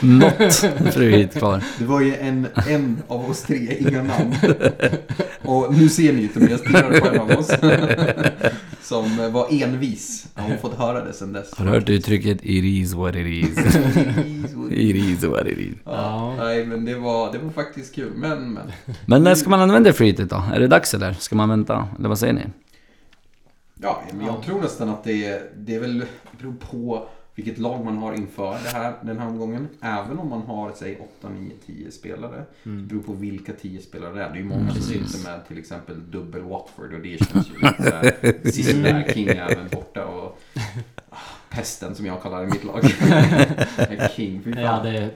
Något 0.00 0.54
fru 0.94 1.10
hit 1.10 1.34
kvar. 1.34 1.64
Det 1.78 1.84
var 1.84 2.00
ju 2.00 2.16
en, 2.16 2.46
en 2.68 3.02
av 3.08 3.30
oss 3.30 3.42
tre, 3.42 3.76
inga 3.78 4.02
namn. 4.02 4.34
Och 5.42 5.74
nu 5.74 5.88
ser 5.88 6.12
ni 6.12 6.22
inte, 6.22 6.38
men 6.38 6.50
jag 6.50 6.60
stirrar 6.60 7.00
på 7.00 7.08
en 7.08 7.20
av 7.20 7.30
oss. 7.30 7.50
Som 8.90 9.32
var 9.32 9.46
envis. 9.50 10.26
Har 10.34 10.56
fått 10.56 10.74
höra 10.74 11.04
det 11.04 11.12
sen 11.12 11.32
dess. 11.32 11.54
Har 11.54 11.64
du 11.64 11.70
hört 11.70 11.88
uttrycket 11.88 12.38
It 12.42 12.64
is 12.64 12.94
what 12.94 13.16
it 13.16 13.26
is? 13.26 13.58
It 14.70 14.96
is 14.96 15.24
what 15.24 15.46
it 15.46 15.58
is. 15.58 15.74
Ja, 15.84 16.34
nej, 16.38 16.66
men 16.66 16.84
det 16.84 16.94
var, 16.94 17.32
det 17.32 17.38
var 17.38 17.50
faktiskt 17.50 17.94
kul. 17.94 18.12
Men, 18.14 18.52
men. 18.52 18.72
Men 19.06 19.22
när 19.22 19.34
ska 19.34 19.50
man 19.50 19.60
använda 19.60 19.90
hit 19.90 20.16
då? 20.16 20.42
Är 20.54 20.60
det 20.60 20.66
dags 20.66 20.94
eller? 20.94 21.12
Ska 21.12 21.36
man 21.36 21.48
vänta? 21.48 21.88
Eller 21.98 22.08
vad 22.08 22.18
säger 22.18 22.32
ni? 22.32 22.42
Ja, 23.82 24.02
men 24.12 24.26
jag 24.26 24.42
tror 24.42 24.60
nästan 24.60 24.88
att 24.88 25.04
det 25.04 25.24
är, 25.24 25.42
det 25.56 25.74
är 25.74 25.80
väl, 25.80 26.04
beror 26.38 26.54
på 26.70 27.08
vilket 27.40 27.58
lag 27.58 27.84
man 27.84 27.98
har 27.98 28.14
inför 28.14 28.52
det 28.52 28.68
här, 28.68 28.94
den 29.02 29.18
här 29.18 29.26
omgången. 29.26 29.68
Även 29.80 30.18
om 30.18 30.28
man 30.28 30.42
har, 30.42 30.72
säg 30.72 30.98
8, 31.20 31.28
9, 31.28 31.50
10 31.66 31.90
spelare. 31.90 32.44
Det 32.62 32.70
beror 32.70 33.02
på 33.02 33.12
vilka 33.12 33.52
10 33.52 33.80
spelare 33.82 34.14
det 34.14 34.22
är. 34.22 34.28
Det 34.28 34.34
är 34.34 34.42
ju 34.42 34.44
många 34.44 34.70
som 34.70 34.82
sitter 34.82 35.30
med 35.30 35.48
till 35.48 35.58
exempel 35.58 36.10
dubbel 36.10 36.42
Watford 36.42 36.94
och 36.94 37.00
det 37.00 37.26
känns 37.26 37.48
ju 37.48 37.54
lite 37.54 38.52
sista 38.52 38.78
där, 38.78 39.12
King 39.14 39.28
är 39.28 39.50
även 39.50 39.68
borta 39.68 40.06
och 40.06 40.40
ah, 41.10 41.16
pesten 41.50 41.94
som 41.94 42.06
jag 42.06 42.22
kallar 42.22 42.40
det 42.40 42.46
i 42.46 42.50
mitt 42.50 42.64
lag. 42.64 42.82
King, 44.16 44.42
fy 44.42 44.52
fan. 44.52 44.62
Jag 44.62 44.70
hade 44.70 45.10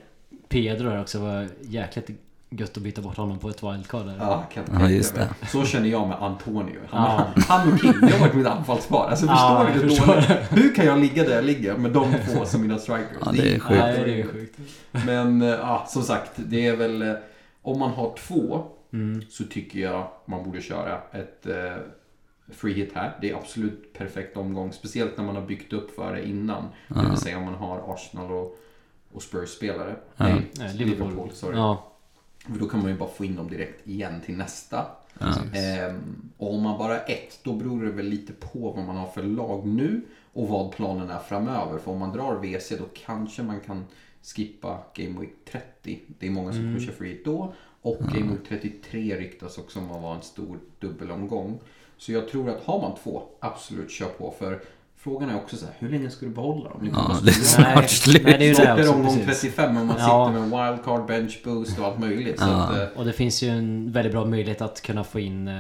Pedro 0.48 0.88
där 0.88 1.00
också. 1.00 1.18
Det 1.18 1.24
var 1.24 1.48
jäkligt 1.60 2.10
gött 2.58 2.76
att 2.76 2.82
byta 2.82 3.02
bort 3.02 3.16
honom 3.16 3.38
på 3.38 3.48
ett 3.48 3.62
wildcard 3.62 4.06
där. 4.06 4.16
Ja, 4.18 4.44
kan 4.52 4.64
Ja, 4.80 4.90
just 4.90 5.14
det. 5.14 5.28
Så 5.48 5.64
känner 5.64 5.88
jag 5.88 6.08
med 6.08 6.16
Antonio. 6.22 6.80
Han, 6.90 7.22
Ja. 7.36 7.42
han 7.48 7.72
och 7.72 7.78
King, 7.80 7.92
det 8.00 8.12
har 8.12 8.18
varit 8.20 8.34
mitt 8.34 8.46
anfallspar. 8.46 9.08
Alltså 9.10 9.26
Ja, 9.26 9.66
förstår 9.72 9.90
jag 10.06 10.16
du 10.16 10.28
dåligt? 10.28 10.52
Hur 10.52 10.74
kan 10.74 10.86
jag 10.86 10.98
ligga 10.98 11.24
där 11.24 11.34
jag 11.34 11.44
ligger 11.44 11.76
med 11.76 11.90
de 11.90 12.14
två 12.28 12.44
som 12.44 12.62
mina 12.62 12.78
strikers? 12.78 13.16
Ja, 13.24 13.32
det 13.32 13.54
är 13.54 13.58
sjukt. 13.58 13.80
Nej, 13.80 14.02
det 14.04 14.20
är 14.20 14.26
sjukt. 14.26 14.58
Men 15.06 15.40
ja, 15.40 15.84
som 15.88 16.02
sagt, 16.02 16.30
det 16.36 16.66
är 16.66 16.76
väl... 16.76 17.02
eh, 17.02 17.14
Om 17.62 17.78
man 17.78 17.90
har 17.90 18.14
två 18.28 18.64
Mm. 18.92 19.22
så 19.30 19.44
tycker 19.44 19.80
jag 19.80 20.08
man 20.26 20.44
borde 20.44 20.60
köra 20.60 20.98
ett 21.12 21.46
eh, 21.46 21.54
free 22.54 22.72
hit 22.74 22.92
här. 22.94 23.16
Det 23.20 23.30
är 23.30 23.34
absolut 23.36 23.92
perfekt 23.98 24.36
omgång. 24.36 24.72
Speciellt 24.72 25.16
när 25.16 25.24
man 25.24 25.34
har 25.36 25.42
byggt 25.42 25.72
upp 25.72 25.94
för 25.94 26.12
det 26.14 26.28
innan. 26.28 26.64
Det 26.88 27.08
vill 27.10 27.18
säga 27.18 27.38
om 27.38 27.44
man 27.44 27.54
har 27.54 27.94
Arsenal 27.94 28.32
och, 28.32 28.56
och 29.12 29.22
Spurs-spelare. 29.22 29.94
Ja. 30.16 30.24
Nej, 30.24 30.50
Nej, 30.58 30.74
Liverpool. 30.74 31.30
sorry. 31.32 31.56
Ja. 31.56 31.90
För 32.52 32.58
då 32.58 32.68
kan 32.68 32.80
man 32.82 32.90
ju 32.90 32.96
bara 32.96 33.08
få 33.08 33.24
in 33.24 33.36
dem 33.36 33.48
direkt 33.48 33.88
igen 33.88 34.20
till 34.24 34.36
nästa. 34.36 34.86
Ehm, 35.54 36.30
och 36.38 36.54
om 36.54 36.62
man 36.62 36.78
bara 36.78 37.00
ett, 37.00 37.40
då 37.42 37.52
beror 37.52 37.84
det 37.84 37.90
väl 37.90 38.06
lite 38.06 38.32
på 38.32 38.58
vad 38.76 38.84
man 38.84 38.96
har 38.96 39.06
för 39.06 39.22
lag 39.22 39.66
nu 39.66 40.00
och 40.32 40.48
vad 40.48 40.72
planen 40.72 41.10
är 41.10 41.18
framöver. 41.18 41.78
För 41.78 41.90
om 41.90 41.98
man 41.98 42.12
drar 42.12 42.34
WC 42.36 42.70
då 42.78 42.84
kanske 43.04 43.42
man 43.42 43.60
kan 43.60 43.84
skippa 44.22 44.78
Game 44.94 45.20
Week 45.20 45.30
30. 45.50 46.00
Det 46.18 46.26
är 46.26 46.30
många 46.30 46.52
som 46.52 46.60
Mm. 46.60 46.74
pushar 46.74 46.92
free 46.92 47.08
hit 47.12 47.24
då. 47.24 47.52
Och 47.82 47.98
Game 47.98 48.32
Week 48.32 48.48
33 48.48 49.16
ryktas 49.16 49.58
också 49.58 49.78
om 49.78 49.90
att 49.92 50.02
vara 50.02 50.16
en 50.16 50.22
stor 50.22 50.58
dubbelomgång. 50.78 51.58
Så 51.96 52.12
jag 52.12 52.28
tror 52.28 52.50
att 52.50 52.64
har 52.64 52.80
man 52.80 52.98
två, 53.02 53.22
absolut 53.40 53.90
kör 53.90 54.08
på. 54.08 54.34
För 54.38 54.60
frågan 55.04 55.30
är 55.30 55.36
också 55.36 55.56
så 55.56 55.66
här, 55.66 55.74
hur 55.78 55.88
länge 55.88 56.10
ska 56.10 56.26
du 56.26 56.32
behålla 56.32 56.68
dem? 56.70 56.78
Liksom, 56.82 57.02
Ja, 57.08 57.18
det 57.22 57.30
är 57.30 57.32
snart 57.32 57.90
slut. 57.90 58.22
Nej, 58.24 58.38
det 58.38 58.44
är 58.44 58.76
ju 58.76 58.82
det 58.82 58.88
omgång 58.88 59.18
precis. 59.26 59.40
35 59.54 59.76
om 59.76 59.86
man 59.86 59.96
Ja. 59.98 60.26
sitter 60.28 60.40
med 60.46 60.68
wildcard, 60.72 61.06
bench 61.06 61.40
boost 61.44 61.78
och 61.78 61.84
allt 61.86 61.98
möjligt. 61.98 62.38
Så 62.40 62.46
Ja. 62.46 62.52
att, 62.54 62.76
eh, 62.76 62.98
Och 62.98 63.04
det 63.04 63.12
finns 63.12 63.42
ju 63.42 63.48
en 63.48 63.92
väldigt 63.92 64.12
bra 64.12 64.24
möjlighet 64.24 64.60
att 64.62 64.80
kunna 64.82 65.04
få 65.04 65.20
in 65.20 65.48
eh, 65.48 65.54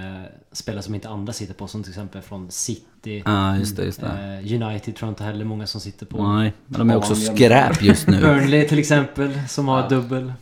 spelare 0.52 0.82
som 0.82 0.94
inte 0.94 1.08
andra 1.08 1.32
sitter 1.32 1.54
på. 1.54 1.66
Som 1.66 1.82
till 1.82 1.90
exempel 1.92 2.22
från 2.22 2.50
City. 2.50 3.22
Ja, 3.26 3.56
just 3.56 3.76
det, 3.76 3.84
just 3.84 4.00
det. 4.00 4.06
Eh, 4.06 4.62
United 4.62 4.96
tror 4.96 5.06
jag 5.08 5.10
inte 5.10 5.24
heller 5.24 5.44
många 5.44 5.66
som 5.66 5.80
sitter 5.80 6.06
på. 6.06 6.28
Nej, 6.28 6.52
men 6.66 6.78
de 6.78 6.90
är 6.90 6.96
också 6.96 7.14
skräp 7.14 7.82
just 7.82 8.08
nu. 8.08 8.20
Burnley 8.20 8.68
till 8.68 8.78
exempel, 8.78 9.40
som 9.48 9.68
har 9.68 9.80
Ja. 9.80 9.88
dubbel. 9.88 10.32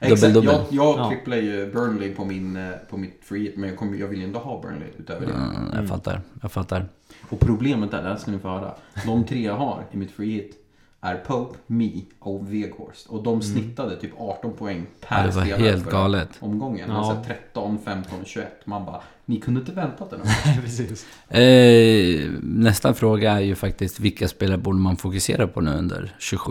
Exakt, 0.00 0.20
Dubbel, 0.34 0.34
dubbel. 0.34 0.60
jag, 0.70 0.86
jag 0.86 0.98
Ja. 0.98 1.08
tripplar 1.08 1.36
ju 1.36 1.72
Burnley 1.72 2.14
på, 2.14 2.24
min, 2.24 2.56
eh, 2.56 2.70
på 2.90 2.96
mitt 2.96 3.20
free 3.24 3.52
men 3.56 3.68
jag, 3.68 3.78
kommer, 3.78 3.96
jag 3.98 4.06
vill 4.08 4.18
ju 4.18 4.24
ändå 4.24 4.38
ha 4.38 4.60
Burnley 4.62 4.88
utöver 4.98 5.26
det. 5.26 5.32
Mm, 5.32 5.72
jag 5.74 5.88
fattar, 5.88 6.20
jag 6.42 6.52
fattar. 6.52 6.86
Och 7.28 7.40
problemet 7.40 7.94
är, 7.94 8.02
det 8.02 8.08
här 8.08 8.16
ska 8.16 8.30
ni 8.30 8.38
få 8.38 8.48
höra. 8.48 8.74
De 9.06 9.24
tre 9.24 9.42
jag 9.44 9.56
har 9.56 9.82
i 9.92 9.96
mitt 9.96 10.10
free 10.10 10.30
hit 10.32 10.60
är 11.00 11.14
Pope, 11.16 11.58
Me 11.66 11.90
och 12.18 12.52
Weghorst. 12.52 13.06
Och 13.06 13.22
de 13.22 13.42
snittade 13.42 13.96
typ 13.96 14.10
18 14.18 14.52
poäng 14.52 14.86
per 15.08 15.16
Ja, 15.20 15.26
det 15.26 15.30
var 15.34 15.42
spelare 15.44 15.62
helt 15.70 15.90
galet. 15.90 16.28
omgången. 16.40 16.88
Ja. 16.90 16.96
Alltså 16.96 17.24
13, 17.26 17.78
15, 17.84 18.18
21. 18.24 18.48
Man 18.64 18.84
bara, 18.84 19.00
ni 19.26 19.36
kunde 19.40 19.60
inte 19.60 19.72
väntat 19.72 20.10
den. 20.10 20.20
Precis. 20.62 21.06
Eh, 21.28 22.30
nästa 22.42 22.94
fråga 22.94 23.32
är 23.32 23.40
ju 23.40 23.54
faktiskt 23.54 24.00
vilka 24.00 24.28
spelare 24.28 24.58
borde 24.58 24.78
man 24.78 24.96
fokusera 24.96 25.46
på 25.46 25.60
nu 25.60 25.70
under 25.70 26.16
27? 26.18 26.50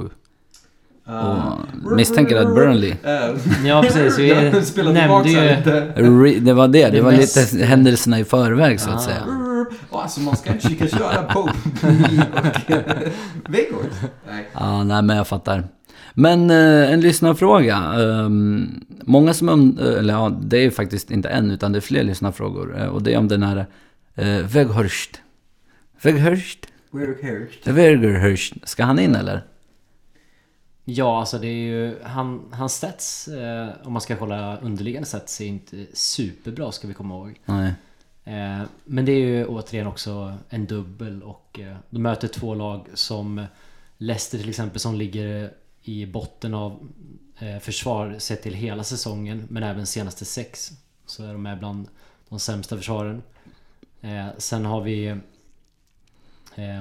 Och 1.85 1.95
misstänker 1.95 2.35
att 2.35 2.55
Burnley... 2.55 2.89
Eh, 3.03 3.35
Ja, 3.65 3.81
precis. 3.81 4.19
Vi 4.19 4.29
nämnde 4.93 5.29
ju... 5.29 5.37
Re, 5.39 6.39
det 6.39 6.53
var 6.53 6.67
det, 6.67 6.85
det, 6.85 6.89
Det 6.91 7.01
var 7.01 7.11
mest- 7.11 7.53
lite 7.53 7.65
händelserna 7.65 8.19
i 8.19 8.23
förväg 8.23 8.79
så 8.81 8.89
att 8.89 8.95
Ah. 8.95 8.99
säga. 8.99 9.23
Och 9.89 10.01
alltså 10.03 10.19
man 10.19 10.35
ska 10.37 10.53
inte 10.53 10.87
köra 10.87 11.23
Pope, 11.23 11.53
Me 11.81 12.25
och 12.33 13.51
Weghorst. 13.53 14.01
Nej. 14.27 14.47
Ja, 14.53 14.83
nej 14.83 15.01
men 15.01 15.17
jag 15.17 15.27
fattar. 15.27 15.63
Men 16.13 16.49
eh, 16.51 16.91
en 16.93 17.01
lyssnarfråga. 17.01 17.75
Ehm, 17.77 18.85
många 19.01 19.33
som... 19.33 19.49
und- 19.49 19.79
eh, 19.81 19.99
Eller 19.99 20.13
ja, 20.13 20.29
det 20.41 20.57
är 20.57 20.69
faktiskt 20.69 21.11
inte 21.11 21.29
en 21.29 21.51
utan 21.51 21.71
det 21.71 21.79
är 21.79 21.81
fler 21.81 22.03
lyssnarfrågor. 22.03 22.81
Eh, 22.81 22.87
och 22.87 23.03
det 23.03 23.13
är 23.13 23.17
om 23.17 23.27
den 23.27 23.43
här 23.43 23.65
Weghorst. 24.43 25.21
Weghorst? 26.01 26.65
Weghorst. 26.91 27.67
Weghorst. 27.67 28.53
Ska 28.63 28.83
han 28.83 28.99
in 28.99 29.15
eller? 29.15 29.43
Ja, 30.85 31.19
alltså 31.19 31.37
det 31.39 31.47
är 31.47 31.67
ju... 31.67 31.95
Han, 32.03 32.41
hans 32.51 32.73
stats, 32.73 33.27
eh, 33.27 33.69
om 33.83 33.93
man 33.93 34.01
ska 34.01 34.15
kolla 34.15 34.57
underliggande 34.57 35.07
stats, 35.07 35.41
är 35.41 35.45
inte 35.45 35.85
superbra 35.93 36.71
ska 36.71 36.87
vi 36.87 36.93
komma 36.93 37.15
ihåg. 37.15 37.39
Nej. 37.45 37.73
Eh, 38.23 38.61
men 38.83 39.05
det 39.05 39.11
är 39.11 39.19
ju 39.19 39.45
återigen 39.45 39.87
också 39.87 40.37
en 40.49 40.65
dubbel 40.65 41.23
och 41.23 41.59
eh, 41.59 41.77
de 41.89 41.99
möter 41.99 42.27
två 42.27 42.55
lag 42.55 42.87
som 42.93 43.45
Leicester 43.97 44.37
till 44.37 44.49
exempel 44.49 44.79
som 44.79 44.95
ligger 44.95 45.53
i 45.81 46.05
botten 46.05 46.53
av 46.53 46.89
eh, 47.39 47.59
försvar 47.59 48.15
sett 48.19 48.41
till 48.41 48.53
hela 48.53 48.83
säsongen 48.83 49.47
men 49.49 49.63
även 49.63 49.85
senaste 49.85 50.25
sex. 50.25 50.71
Så 51.05 51.23
är 51.23 51.33
de 51.33 51.41
med 51.41 51.59
bland 51.59 51.87
de 52.29 52.39
sämsta 52.39 52.77
försvaren. 52.77 53.23
Sen 54.37 54.65
har 54.65 54.81
vi 54.81 55.19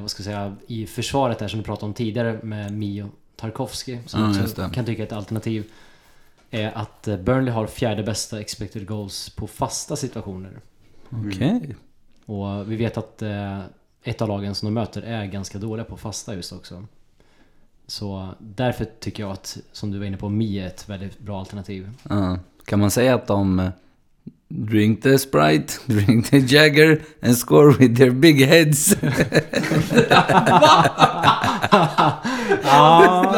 vad 0.00 0.10
ska 0.10 0.20
jag 0.20 0.24
säga 0.24 0.56
i 0.66 0.86
försvaret 0.86 1.38
där 1.38 1.48
som 1.48 1.58
du 1.58 1.64
pratade 1.64 1.86
om 1.86 1.94
tidigare 1.94 2.40
med 2.42 2.72
Mio 2.72 3.10
Tarkovsky 3.36 3.98
som 4.06 4.20
Ja, 4.20 4.42
också 4.42 4.70
kan 4.74 4.84
tycka 4.84 5.02
är 5.02 5.06
ett 5.06 5.12
alternativ. 5.12 5.72
Är 6.50 6.78
att 6.78 7.02
Burnley 7.02 7.54
har 7.54 7.66
fjärde 7.66 8.02
bästa 8.02 8.40
expected 8.40 8.86
goals 8.86 9.30
på 9.30 9.46
fasta 9.46 9.96
situationer. 9.96 10.60
Okej. 11.12 11.76
Och 12.26 12.72
vi 12.72 12.76
vet 12.76 12.96
att 12.96 13.22
eh, 13.22 13.58
ett 14.04 14.22
av 14.22 14.28
lagen 14.28 14.54
som 14.54 14.66
de 14.66 14.72
möter 14.74 15.02
är 15.02 15.24
ganska 15.26 15.58
dåliga 15.58 15.84
på 15.84 15.96
fasta 15.96 16.34
just 16.34 16.52
också. 16.52 16.84
Så 17.86 18.28
därför 18.38 18.84
tycker 19.00 19.22
jag 19.22 19.32
att, 19.32 19.58
som 19.72 19.90
du 19.90 19.98
var 19.98 20.06
inne 20.06 20.16
på, 20.16 20.28
Mi 20.28 20.58
är 20.58 20.66
ett 20.66 20.88
väldigt 20.88 21.18
bra 21.18 21.38
alternativ. 21.38 21.90
Ja. 22.08 22.38
Kan 22.64 22.80
man 22.80 22.90
säga 22.90 23.14
att 23.14 23.26
de 23.26 23.58
eh, 23.60 23.68
drink 24.48 25.02
the 25.02 25.18
Sprite, 25.18 25.74
drink 25.92 26.30
the 26.30 26.38
Jagger 26.38 27.02
and 27.22 27.36
score 27.36 27.72
with 27.78 27.96
their 27.96 28.10
big 28.10 28.44
heads? 28.46 28.96
Ja, 32.62 33.34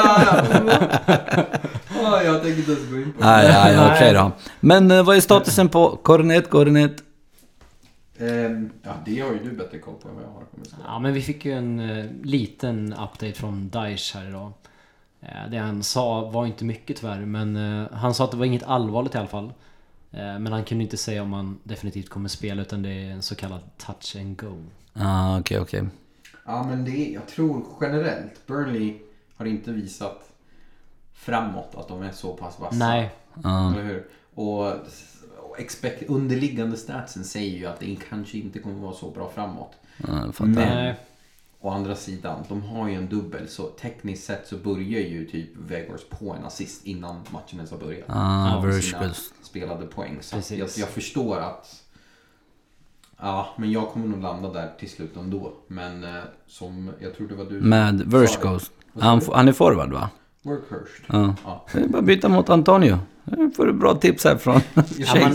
jag 2.25 2.43
tänker 2.43 2.59
inte 2.59 2.73
ens 2.73 2.91
gå 2.91 2.97
in 2.97 3.13
på 3.13 3.21
det. 3.21 3.27
nej, 3.27 3.49
nej, 3.49 3.77
Nej. 3.77 3.93
okej 3.95 4.15
då. 4.15 4.33
Men 4.61 4.91
eh, 4.91 5.03
vad 5.03 5.17
är 5.17 5.21
statusen 5.21 5.69
på 5.69 5.97
Cornet, 6.03 6.51
Cornet? 6.51 7.04
Ehm, 8.19 8.71
ja, 8.83 8.93
det 9.05 9.21
har 9.21 9.33
ju 9.33 9.39
du 9.39 9.51
bättre 9.51 9.79
koll 9.79 9.95
på 9.95 10.09
än 10.09 10.15
vad 10.15 10.25
jag 10.25 10.29
har. 10.29 10.45
Ja, 10.87 10.99
men 10.99 11.13
vi 11.15 11.23
fick 11.23 11.45
ju 11.45 11.53
en 11.53 11.81
eh, 11.81 12.07
liten 12.23 12.93
update 12.93 13.33
från 13.33 13.69
Daesh 13.69 14.17
här 14.17 14.29
idag. 14.29 14.53
Eh, 15.21 15.51
det 15.51 15.59
han 15.59 15.83
sa 15.83 16.31
var 16.31 16.47
inte 16.47 16.65
mycket 16.65 16.97
tyvärr, 16.97 17.21
men 17.21 17.57
eh, 17.57 17.93
han 17.93 18.15
sa 18.15 18.25
att 18.25 18.31
det 18.31 18.37
var 18.37 18.45
inget 18.45 18.63
allvarligt 18.63 19.15
i 19.15 19.19
alla 19.19 19.27
fall. 19.27 19.53
Men 20.17 20.47
han 20.47 20.65
kunde 20.65 20.85
inte 20.85 20.97
säga 20.97 21.23
om 21.23 21.33
han 21.33 21.59
definitivt 21.63 22.09
kommer 22.09 22.29
spela, 22.29 22.63
utan 22.63 22.83
det 22.83 22.91
är 22.91 23.11
en 23.11 23.23
så 23.23 23.35
kallad 23.35 23.61
touch 23.77 24.17
and 24.17 24.41
go. 24.41 24.57
Ja, 24.93 25.39
okej, 25.41 25.61
okej. 25.61 25.85
Ja, 26.47 26.63
men 26.69 26.85
det 26.85 26.91
är, 26.91 27.15
jag 27.15 27.29
tror 27.29 27.65
generellt, 27.81 28.47
Burnley 28.47 28.99
har 29.37 29.47
inte 29.47 29.73
visat 29.73 30.29
framåt 31.13 31.75
att 31.75 31.89
de 31.89 32.03
är 32.03 32.13
så 32.13 32.37
pass 32.37 32.61
vassa. 32.61 32.77
Nej, 32.77 33.11
Ja. 33.43 33.73
Eller 33.73 33.83
hur? 33.85 34.07
Och 34.35 34.73
expect, 35.59 36.03
underliggande 36.11 36.77
statsen 36.77 37.25
säger 37.25 37.59
ju 37.59 37.67
att 37.67 37.81
det 37.81 37.97
kanske 38.09 38.39
inte 38.39 38.59
kommer 38.59 38.81
vara 38.81 38.95
så 38.95 39.11
bra 39.11 39.31
framåt. 39.35 39.73
Ja. 40.07 40.33
Men- 40.39 40.53
nej. 40.53 40.97
Å 41.61 41.71
andra 41.71 41.97
sidan, 41.97 42.45
de 42.49 42.63
har 42.63 42.89
ju 42.89 42.95
en 42.95 43.09
dubbel 43.09 43.49
så 43.49 43.63
tekniskt 43.63 44.25
sett 44.25 44.47
så 44.49 44.57
börjar 44.57 45.01
ju 45.01 45.27
typ 45.27 45.51
Weghorst 45.57 46.11
på 46.11 46.33
en 46.33 46.45
assist 46.45 46.87
innan 46.87 47.15
matchen 47.15 47.57
ens 47.59 47.71
har 47.71 47.79
börjat. 47.79 48.05
Ah, 48.09 48.63
Med 48.63 48.85
sina 48.85 49.15
spelade 49.43 49.87
poäng. 49.87 50.19
Så 50.21 50.55
jag, 50.55 50.69
jag 50.77 50.89
förstår 50.89 51.39
att... 51.39 51.83
Ja, 53.21 53.49
men 53.57 53.73
jag 53.73 53.89
kommer 53.89 54.07
nog 54.07 54.23
landa 54.23 54.53
där 54.53 54.73
till 54.79 54.91
slut 54.91 55.17
ändå. 55.17 55.53
Men 55.67 56.05
eh, 56.05 56.23
som, 56.47 56.91
jag 57.01 57.17
tror 57.17 57.29
det 57.29 57.35
var 57.35 57.45
du 57.45 57.61
Med 57.61 58.01
sa 58.29 58.61
Han, 59.01 59.21
han 59.33 59.49
är 59.49 59.53
forward 59.53 59.93
va? 59.93 60.11
Workhurst. 60.45 61.03
Ja. 61.07 61.35
Ja. 61.45 61.67
Det 61.73 61.79
är 61.79 61.89
bara 61.89 61.99
att 61.99 62.05
byta 62.05 62.29
mot 62.29 62.51
Antonio. 62.51 62.99
Nu 63.25 63.51
får 63.51 63.67
du 63.67 63.73
bra 63.73 63.95
tips 63.95 64.25
här 64.25 64.37
från 64.37 64.61
Jag 64.75 64.85
Ja, 64.99 65.29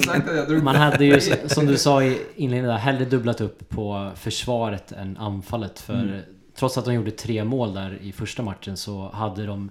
man- 0.47 0.63
Man 0.63 0.75
hade 0.75 1.05
ju, 1.05 1.19
som 1.47 1.65
du 1.65 1.77
sa 1.77 2.03
i 2.03 2.21
inledningen 2.35 2.69
där, 2.69 2.77
hellre 2.77 3.05
dubblat 3.05 3.41
upp 3.41 3.69
på 3.69 4.11
försvaret 4.15 4.91
än 4.91 5.17
anfallet. 5.17 5.79
För 5.79 5.93
Mm. 5.93 6.19
trots 6.55 6.77
att 6.77 6.85
de 6.85 6.93
gjorde 6.93 7.11
tre 7.11 7.43
mål 7.43 7.73
där 7.73 7.99
i 8.01 8.11
första 8.11 8.43
matchen 8.43 8.77
så 8.77 9.09
hade 9.13 9.45
de 9.45 9.69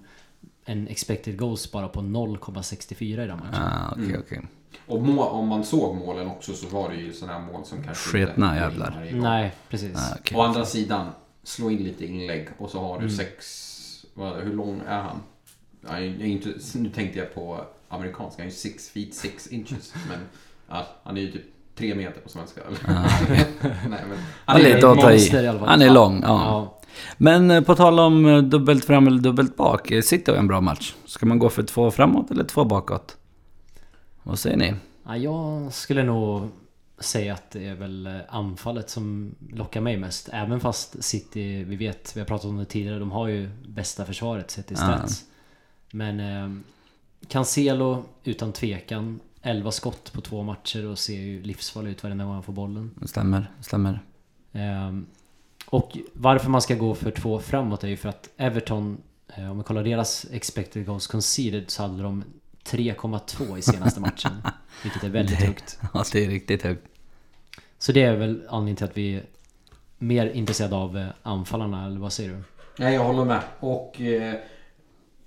en 0.65 0.87
expected 0.87 1.37
goals 1.39 1.71
bara 1.71 1.87
på 1.87 2.01
0,64 2.01 3.23
i 3.23 3.27
den 3.27 3.37
matchen. 3.37 3.61
Ah, 3.63 3.91
okej, 3.91 4.03
Mm. 4.05 4.21
okej. 4.25 4.41
Och 4.87 5.01
må, 5.01 5.23
om 5.23 5.47
man 5.47 5.63
såg 5.63 5.95
målen 5.95 6.27
också 6.27 6.53
så 6.53 6.67
var 6.67 6.89
det 6.89 6.95
ju 6.95 7.13
sådana 7.13 7.39
här 7.39 7.45
mål 7.51 7.65
som 7.65 7.83
kanske 7.83 8.09
Sketna 8.09 8.45
inte 8.45 8.55
in 8.57 8.61
jävlar. 8.63 9.09
Nej, 9.13 9.53
precis. 9.69 9.97
Ah, 9.97 10.15
okej. 10.19 10.37
Å 10.37 10.41
andra 10.41 10.65
sidan, 10.65 11.07
slå 11.43 11.71
in 11.71 11.83
lite 11.83 12.05
inlägg 12.05 12.47
och 12.57 12.69
så 12.69 12.79
har 12.79 12.93
du 12.99 13.03
Mm. 13.05 13.17
sex... 13.17 13.65
Hur 14.25 14.53
lång 14.53 14.81
är 14.87 15.01
han? 15.01 15.21
Är 15.87 16.25
inte, 16.25 16.53
nu 16.75 16.89
tänkte 16.89 17.19
jag 17.19 17.35
på 17.35 17.61
amerikanska, 17.89 18.41
han 18.41 18.47
är 18.47 18.51
ju 18.51 18.57
6 18.57 18.89
feet 18.89 19.13
6 19.13 19.47
inches. 19.47 19.93
Men 20.09 20.19
ja, 20.69 20.87
han 21.03 21.17
är 21.17 21.21
ju 21.21 21.31
typ 21.31 21.43
3 21.75 21.95
meter 21.95 22.21
på 22.21 22.29
svenska. 22.29 22.61
Nej, 22.87 24.03
men, 24.09 24.17
Han 24.45 24.61
är 24.61 24.75
ett 24.75 24.81
ta 24.81 24.93
i. 25.11 25.13
monster 25.13 25.43
i 25.43 25.47
alla 25.47 25.59
fall. 25.59 25.67
Han 25.67 25.81
är 25.81 25.89
lång, 25.89 26.21
ja. 26.21 26.27
Ja. 26.27 26.75
Men 27.17 27.51
eh, 27.51 27.61
på 27.63 27.75
tal 27.75 27.99
om 27.99 28.25
eh, 28.25 28.37
dubbelt 28.41 28.85
fram 28.85 29.07
eller 29.07 29.19
dubbelt 29.21 29.55
bak. 29.57 29.91
eh, 29.91 30.01
City 30.01 30.31
har 30.31 30.37
en 30.37 30.47
bra 30.47 30.61
match. 30.61 30.95
Ska 31.05 31.25
man 31.25 31.39
gå 31.39 31.49
för 31.49 31.63
två 31.63 31.91
framåt 31.91 32.31
eller 32.31 32.43
två 32.43 32.63
bakåt? 32.65 33.17
Vad 34.23 34.39
säger 34.39 34.57
ni? 34.57 34.73
Ja, 35.05 35.17
jag 35.17 35.73
skulle 35.73 36.03
nog 36.03 36.49
säga 36.99 37.33
att 37.33 37.51
det 37.51 37.67
är 37.67 37.75
väl 37.75 38.05
eh, 38.05 38.19
anfallet 38.29 38.89
som 38.89 39.35
lockar 39.53 39.81
mig 39.81 39.97
mest. 39.97 40.29
Även 40.33 40.59
fast 40.59 41.03
City, 41.03 41.63
vi 41.63 41.75
vet, 41.75 42.15
vi 42.15 42.19
har 42.19 42.27
pratat 42.27 42.45
om 42.45 42.57
det 42.57 42.65
tidigare, 42.65 42.99
de 42.99 43.11
har 43.11 43.27
ju 43.27 43.49
bästa 43.67 44.05
försvaret 44.05 44.51
sett 44.51 44.71
i 44.71 44.75
stats. 44.75 45.25
Men 45.91 46.19
eh, 46.19 46.61
Cancelo 47.27 48.03
utan 48.23 48.53
tvekan. 48.53 49.19
11 49.41 49.71
skott 49.71 50.13
på 50.13 50.21
två 50.21 50.43
matcher 50.43 50.85
och 50.85 50.99
ser 50.99 51.19
ju 51.19 51.43
livsfarlig 51.43 51.91
ut 51.91 52.03
varenda 52.03 52.23
gång 52.23 52.33
han 52.33 52.43
får 52.43 52.53
bollen. 52.53 52.91
Stämmer, 53.05 53.51
stämmer. 53.61 53.99
Ehm, 54.51 55.05
och 55.65 55.97
varför 56.13 56.49
man 56.49 56.61
ska 56.61 56.75
gå 56.75 56.95
för 56.95 57.11
två 57.11 57.39
framåt 57.39 57.83
är 57.83 57.87
ju 57.87 57.97
för 57.97 58.09
att 58.09 58.29
Everton, 58.37 58.97
eh, 59.27 59.51
om 59.51 59.57
vi 59.57 59.63
kollar 59.63 59.83
deras 59.83 60.25
expected 60.31 60.85
goals 60.85 61.07
conceded 61.07 61.69
så 61.69 61.81
hade 61.81 62.03
de 62.03 62.23
3,2 62.69 63.57
i 63.57 63.61
senaste 63.61 63.99
matchen. 63.99 64.31
Vilket 64.83 65.03
är 65.03 65.09
väldigt 65.09 65.39
Det- 65.39 65.45
högt. 65.45 65.79
Ja, 65.93 66.03
det 66.13 66.25
är 66.25 66.29
riktigt 66.29 66.63
högt. 66.63 66.85
Så 67.77 67.91
det 67.91 68.01
är 68.03 68.15
väl 68.15 68.43
anledningen 68.49 68.75
till 68.75 68.85
att 68.85 68.97
vi 68.97 69.15
är 69.15 69.23
mer 69.97 70.25
intresserade 70.29 70.75
av 70.75 70.97
eh, 70.97 71.07
anfallarna, 71.23 71.85
eller 71.85 71.99
vad 71.99 72.13
säger 72.13 72.29
du? 72.29 72.43
Nej, 72.79 72.93
jag 72.93 73.03
håller 73.03 73.25
med. 73.25 73.41
Och 73.59 74.01
eh, 74.01 74.35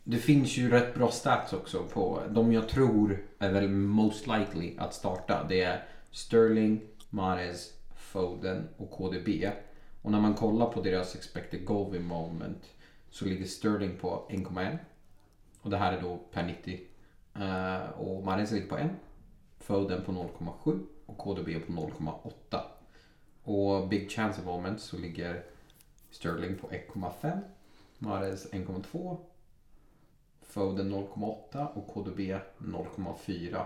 det 0.04 0.16
finns 0.18 0.56
ju 0.56 0.70
rätt 0.70 0.94
bra 0.94 1.11
stats 1.11 1.52
också 1.52 1.82
på 1.92 2.22
de 2.30 2.52
jag 2.52 2.68
tror 2.68 3.22
är 3.38 3.52
väl 3.52 3.68
most 3.68 4.26
likely 4.26 4.75
att 4.78 4.94
starta. 4.94 5.46
Det 5.49 5.62
är 5.62 5.84
Sterling, 6.11 6.80
Mahrez, 7.11 7.70
Foden 7.96 8.68
och 8.76 8.90
KDB. 8.90 9.28
Och 10.02 10.11
när 10.11 10.20
man 10.20 10.34
kollar 10.34 10.66
på 10.66 10.80
deras 10.82 11.14
expected 11.14 11.64
goal 11.64 12.00
moment 12.00 12.62
så 13.11 13.25
ligger 13.25 13.46
Sterling 13.46 13.96
på 14.00 14.26
1,1. 14.30 14.78
Och 15.61 15.70
det 15.70 15.76
här 15.76 15.92
är 15.92 16.00
då 16.02 16.16
per 16.32 16.42
90. 16.42 16.80
Eh, 17.34 17.90
och 17.90 18.24
Mahrez 18.24 18.50
ligger 18.50 18.68
på 18.68 18.78
1. 18.78 18.90
Foden 19.58 20.04
på 20.04 20.12
0,7 20.12 20.86
och 21.06 21.18
KDB 21.18 21.66
på 21.66 21.72
0,8. 21.72 22.60
Och 23.44 23.88
Big 23.88 24.10
Chance 24.10 24.40
of 24.40 24.46
Moments 24.46 24.84
så 24.84 24.98
ligger 24.98 25.44
Sterling 26.10 26.58
på 26.58 26.68
1,5. 26.68 27.40
Mahrez 27.98 28.52
1,2. 28.52 29.16
Foden 30.42 30.94
0,8 30.94 31.66
och 31.66 31.94
KDB 31.94 32.20
0,4. 32.58 33.64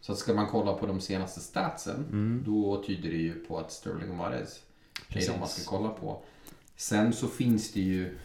Så 0.00 0.14
ska 0.14 0.34
man 0.34 0.46
kolla 0.46 0.74
på 0.74 0.86
de 0.86 1.00
senaste 1.00 1.40
statsen 1.40 2.04
då 2.46 2.82
tyder 2.82 3.10
det 3.10 3.16
ju 3.16 3.44
på 3.44 3.58
att 3.58 3.72
Sterling 3.72 4.10
och 4.10 4.16
Mahrez 4.16 4.62
är 5.08 5.32
de 5.32 5.38
man 5.38 5.48
ska 5.48 5.70
kolla 5.70 5.88
på. 5.88 6.22
Sen 6.76 7.12
så 7.12 7.28
finns 7.28 7.72
det 7.72 7.80
ju 7.80 8.18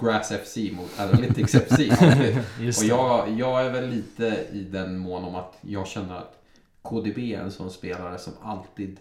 Grass 0.00 0.32
FC 0.44 0.56
mot 0.72 1.00
Analytics 1.00 1.52
FC. 1.52 1.78
Och 2.78 2.84
jag, 2.84 3.30
jag 3.38 3.66
är 3.66 3.70
väl 3.70 3.88
lite 3.90 4.46
i 4.52 4.60
den 4.72 4.98
mån 4.98 5.24
om 5.24 5.34
att 5.34 5.58
jag 5.60 5.86
känner 5.86 6.16
att 6.16 6.42
KDB 6.82 7.18
är 7.18 7.40
en 7.40 7.50
sån 7.52 7.70
spelare 7.70 8.18
som 8.18 8.32
alltid 8.42 8.96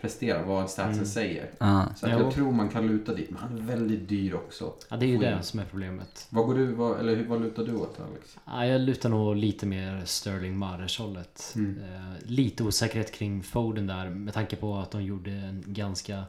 presterar 0.00 0.44
vad 0.44 0.70
statsen 0.70 0.92
Mm. 0.92 1.06
säger. 1.06 1.50
Ja. 1.58 1.86
Så 1.96 2.06
att 2.06 2.12
Jo. 2.12 2.18
jag 2.18 2.34
tror 2.34 2.52
man 2.52 2.68
kan 2.68 2.86
luta 2.86 3.14
dit, 3.14 3.30
men 3.30 3.38
han 3.42 3.58
är 3.58 3.62
väldigt 3.62 4.08
dyr 4.08 4.34
också. 4.34 4.72
Ja, 4.88 4.96
det 4.96 5.06
är 5.06 5.08
ju 5.08 5.18
det 5.18 5.38
som 5.42 5.60
är 5.60 5.64
problemet. 5.64 6.26
Vad 6.30 6.46
går 6.46 6.54
du, 6.54 6.66
vad, 6.72 7.00
eller 7.00 7.24
vad 7.24 7.42
lutar 7.42 7.64
du 7.64 7.74
åt 7.74 8.00
Alex? 8.00 8.38
Ja, 8.46 8.66
jag 8.66 8.80
lutar 8.80 9.08
nog 9.08 9.36
lite 9.36 9.66
mer 9.66 10.02
Sterling 10.04 10.56
Mahrez 10.56 10.98
hållet. 10.98 11.52
Mm. 11.56 11.78
Eh, 11.82 12.00
lite 12.26 12.64
osäkerhet 12.64 13.12
kring 13.12 13.42
Foden 13.42 13.86
där 13.86 14.10
med 14.10 14.34
tanke 14.34 14.56
på 14.56 14.76
att 14.76 14.90
de 14.90 15.02
gjorde 15.04 15.30
en 15.30 15.64
ganska... 15.66 16.24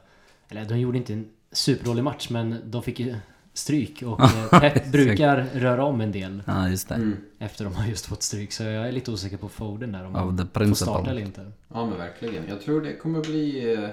Eller 0.48 0.64
de 0.64 0.78
gjorde 0.80 0.98
inte 0.98 1.12
en 1.12 1.28
superdålig 1.52 2.04
match 2.04 2.28
men 2.30 2.56
de 2.64 2.82
fick 2.82 3.00
ju 3.00 3.16
stryk 3.54 4.02
och 4.02 4.20
eh, 4.52 4.60
Pep 4.60 4.86
brukar 4.92 5.36
röra 5.54 5.84
om 5.84 6.00
en 6.00 6.12
del 6.12 6.42
ja, 6.46 6.68
just 6.68 6.88
det. 6.88 6.94
Mm. 6.94 7.16
efter 7.38 7.64
de 7.64 7.74
har 7.74 7.86
just 7.86 8.06
fått 8.06 8.22
stryk. 8.22 8.52
Så 8.52 8.62
jag 8.62 8.88
är 8.88 8.92
lite 8.92 9.10
osäker 9.10 9.36
på 9.36 9.48
Foden 9.48 9.92
där 9.92 10.04
om 10.06 10.14
han 10.14 10.36
får 10.54 10.74
starta 10.74 11.10
eller 11.10 11.22
inte. 11.22 11.52
Ja 11.74 11.86
men 11.86 11.98
verkligen. 11.98 12.48
Jag 12.48 12.60
tror 12.60 12.80
det 12.80 12.96
kommer 12.96 13.20
bli... 13.20 13.72
eh, 13.74 13.88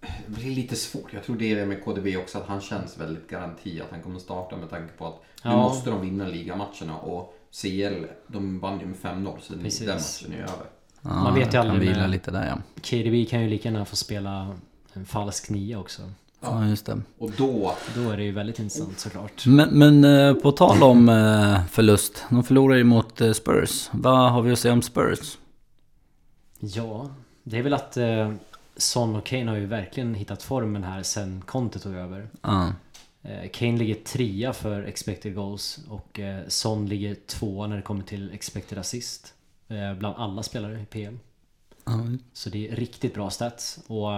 Det 0.00 0.32
blir 0.40 0.50
lite 0.54 0.76
svårt. 0.76 1.12
Jag 1.12 1.24
tror 1.24 1.36
det 1.36 1.52
är 1.52 1.56
det 1.56 1.66
med 1.66 1.84
KDB 1.84 2.16
också, 2.16 2.38
att 2.38 2.46
han 2.46 2.60
känns 2.60 2.98
väldigt 2.98 3.28
garanti 3.30 3.80
att 3.80 3.90
han 3.90 4.02
kommer 4.02 4.18
starta 4.18 4.56
med 4.56 4.70
tanke 4.70 4.92
på 4.98 5.06
att 5.06 5.14
nu 5.44 5.50
Ja. 5.50 5.56
måste 5.56 5.90
de 5.90 6.00
vinna 6.00 6.26
ligamatcherna 6.28 6.96
och 6.98 7.34
CL, 7.62 8.04
de 8.26 8.58
vann 8.60 8.80
ju 8.80 8.86
med 8.86 8.96
5-0 8.96 9.36
så 9.40 9.54
Precis. 9.58 9.78
den 9.86 9.94
matchen 9.96 10.32
är 10.32 10.42
över. 10.52 10.66
Ja, 11.02 11.08
Man 11.14 11.34
vet 11.34 11.46
ju 11.46 11.50
kan 11.50 11.70
aldrig 11.70 11.88
vila 11.88 12.00
med- 12.00 12.10
lite 12.10 12.30
där 12.30 12.46
ja. 12.46 12.58
KDB 12.82 13.30
kan 13.30 13.42
ju 13.42 13.48
lika 13.48 13.68
gärna 13.68 13.84
få 13.84 13.96
spela 13.96 14.56
en 14.92 15.06
falsk 15.06 15.50
nia 15.50 15.78
också. 15.78 16.02
Ja, 16.40 16.66
just 16.68 16.86
det. 16.86 17.02
Och 17.18 17.30
då, 17.30 17.74
Då 17.94 18.10
är 18.10 18.16
det 18.16 18.22
ju 18.22 18.32
väldigt 18.32 18.58
intressant 18.58 18.98
såklart. 18.98 19.46
Men, 19.46 19.68
men 19.78 20.04
eh, 20.04 20.34
på 20.34 20.52
tal 20.52 20.82
om 20.82 21.08
eh, 21.08 21.66
förlust. 21.66 22.24
De 22.30 22.44
förlorar 22.44 22.76
ju 22.76 22.84
mot 22.84 23.20
eh, 23.20 23.32
Spurs. 23.32 23.88
Vad 23.92 24.32
har 24.32 24.42
vi 24.42 24.52
att 24.52 24.58
säga 24.58 24.72
om 24.74 24.82
Spurs? 24.82 25.38
Ja, 26.58 27.10
det 27.42 27.58
är 27.58 27.62
väl 27.62 27.74
att 27.74 27.98
Son 28.76 29.16
och 29.16 29.26
Kane 29.26 29.50
har 29.50 29.56
ju 29.56 29.66
verkligen 29.66 30.14
hittat 30.14 30.42
formen 30.42 30.84
här 30.84 31.02
sen 31.02 31.42
Conte 31.46 31.78
tog 31.78 31.94
över. 31.94 32.28
Ja. 32.42 32.72
Kane 33.52 33.76
ligger 33.78 33.94
trea 33.94 34.52
för 34.52 34.82
expected 34.82 35.34
goals 35.34 35.78
och 35.88 36.20
Son 36.48 36.86
ligger 36.86 37.14
tvåa 37.14 37.66
när 37.66 37.76
det 37.76 37.82
kommer 37.82 38.02
till 38.02 38.30
expected 38.32 38.78
assist. 38.78 39.34
Bland 39.98 40.16
alla 40.16 40.42
spelare 40.42 40.80
i 40.80 40.84
PM. 40.84 41.18
Ja, 41.84 42.00
Så 42.32 42.50
det 42.50 42.68
är 42.68 42.76
riktigt 42.76 43.14
bra 43.14 43.30
stats. 43.30 43.78
Och 43.86 44.08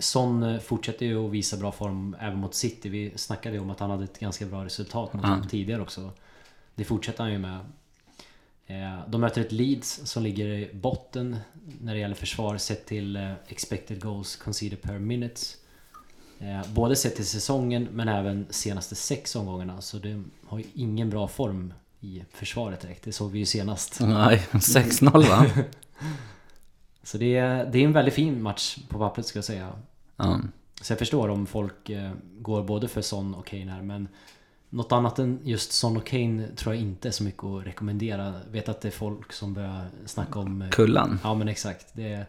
Son 0.00 0.42
eh, 0.42 0.60
fortsätter 0.60 1.06
ju 1.06 1.26
att 1.26 1.30
visa 1.32 1.56
bra 1.56 1.72
form 1.72 2.16
även 2.20 2.38
mot 2.38 2.54
City. 2.54 2.88
Vi 2.88 3.12
snackade 3.16 3.54
ju 3.54 3.60
om 3.60 3.70
att 3.70 3.80
han 3.80 3.90
hade 3.90 4.04
ett 4.04 4.18
ganska 4.18 4.46
bra 4.46 4.64
resultat 4.64 5.12
mot 5.12 5.22
Ja. 5.24 5.30
dem 5.30 5.48
tidigare 5.48 5.82
också. 5.82 6.10
Det 6.74 6.84
fortsätter 6.84 7.22
han 7.24 7.32
ju 7.32 7.38
med. 7.38 7.58
Eh, 8.66 8.98
De 9.08 9.20
möter 9.20 9.40
ett 9.40 9.52
Leeds 9.52 10.00
som 10.04 10.22
ligger 10.22 10.46
i 10.46 10.70
botten 10.74 11.36
när 11.80 11.94
det 11.94 12.00
gäller 12.00 12.14
försvar 12.14 12.56
sett 12.58 12.86
till 12.86 13.16
eh, 13.16 13.32
expected 13.48 14.02
goals 14.02 14.36
conceded 14.36 14.82
per 14.82 14.98
minute. 14.98 15.40
Både 16.74 16.96
sett 16.96 17.16
till 17.16 17.26
säsongen 17.26 17.88
men 17.92 18.08
även 18.08 18.46
senaste 18.50 18.94
sex 18.94 19.36
omgångarna. 19.36 19.80
Så 19.80 19.98
det 19.98 20.22
har 20.46 20.58
ju 20.58 20.64
ingen 20.74 21.10
bra 21.10 21.28
form 21.28 21.74
i 22.00 22.22
försvaret 22.30 22.80
direkt. 22.80 23.04
Det 23.04 23.12
såg 23.12 23.30
vi 23.30 23.38
ju 23.38 23.46
senast. 23.46 24.00
Nej, 24.00 24.46
6-0 24.52 25.28
va? 25.28 25.46
Så 27.02 27.18
det 27.18 27.36
är, 27.36 27.66
det 27.72 27.78
är 27.78 27.84
en 27.84 27.92
väldigt 27.92 28.14
fin 28.14 28.42
match 28.42 28.78
på 28.88 28.98
pappret 28.98 29.26
ska 29.26 29.36
jag 29.38 29.44
säga. 29.44 29.72
Ja. 30.22 30.40
Så 30.82 30.92
jag 30.92 30.98
förstår 30.98 31.28
om 31.28 31.46
folk 31.46 31.90
eh, 31.90 32.10
går 32.40 32.62
både 32.64 32.88
för 32.88 33.00
Son 33.02 33.34
och 33.34 33.46
Kane 33.46 33.70
här 33.70 33.82
men 33.82 34.08
något 34.70 34.92
annat 34.92 35.18
än 35.18 35.38
just 35.44 35.72
Son 35.72 35.96
och 35.96 36.06
Kane 36.06 36.46
tror 36.56 36.74
jag 36.74 36.82
inte 36.82 37.08
är 37.08 37.12
så 37.12 37.24
mycket 37.24 37.44
att 37.44 37.66
rekommendera. 37.66 38.34
Vet 38.50 38.68
att 38.68 38.80
det 38.80 38.88
är 38.88 38.92
folk 38.92 39.32
som 39.32 39.54
börjar 39.54 39.84
snacka 40.06 40.38
om... 40.38 40.62
eh, 40.62 40.68
Kullan. 40.70 41.18
Ja 41.24 41.34
men 41.34 41.48
exakt. 41.48 41.86
Det 41.92 42.12
är, 42.12 42.26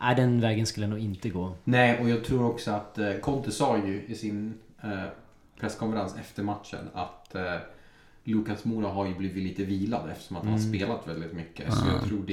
nej, 0.00 0.14
den 0.16 0.40
vägen 0.40 0.66
skulle 0.66 0.86
jag 0.86 0.90
nog 0.90 0.98
inte 1.00 1.28
gå. 1.30 1.52
nej 1.64 2.00
och 2.00 2.10
jag 2.10 2.24
tror 2.24 2.44
också 2.50 2.70
att 2.70 2.98
eh, 2.98 3.12
Conte 3.12 3.50
sa 3.52 3.78
ju 3.78 4.04
i 4.08 4.14
sin 4.14 4.54
eh, 4.82 5.02
presskonferens 5.60 6.16
efter 6.20 6.42
matchen 6.42 6.88
att 6.94 7.34
eh, 7.34 7.54
Lukas 8.24 8.64
Mora 8.64 8.88
har 8.88 9.06
ju 9.06 9.14
blivit 9.14 9.42
lite 9.42 9.64
vilad 9.64 10.10
eftersom 10.10 10.36
att 10.36 10.42
han 10.42 10.52
har 10.52 10.58
Mm. 10.58 10.72
spelat 10.74 11.08
väldigt 11.08 11.32
mycket. 11.32 11.74
Så 11.74 11.86
jag 11.92 12.08
tror 12.08 12.22
det 12.26 12.32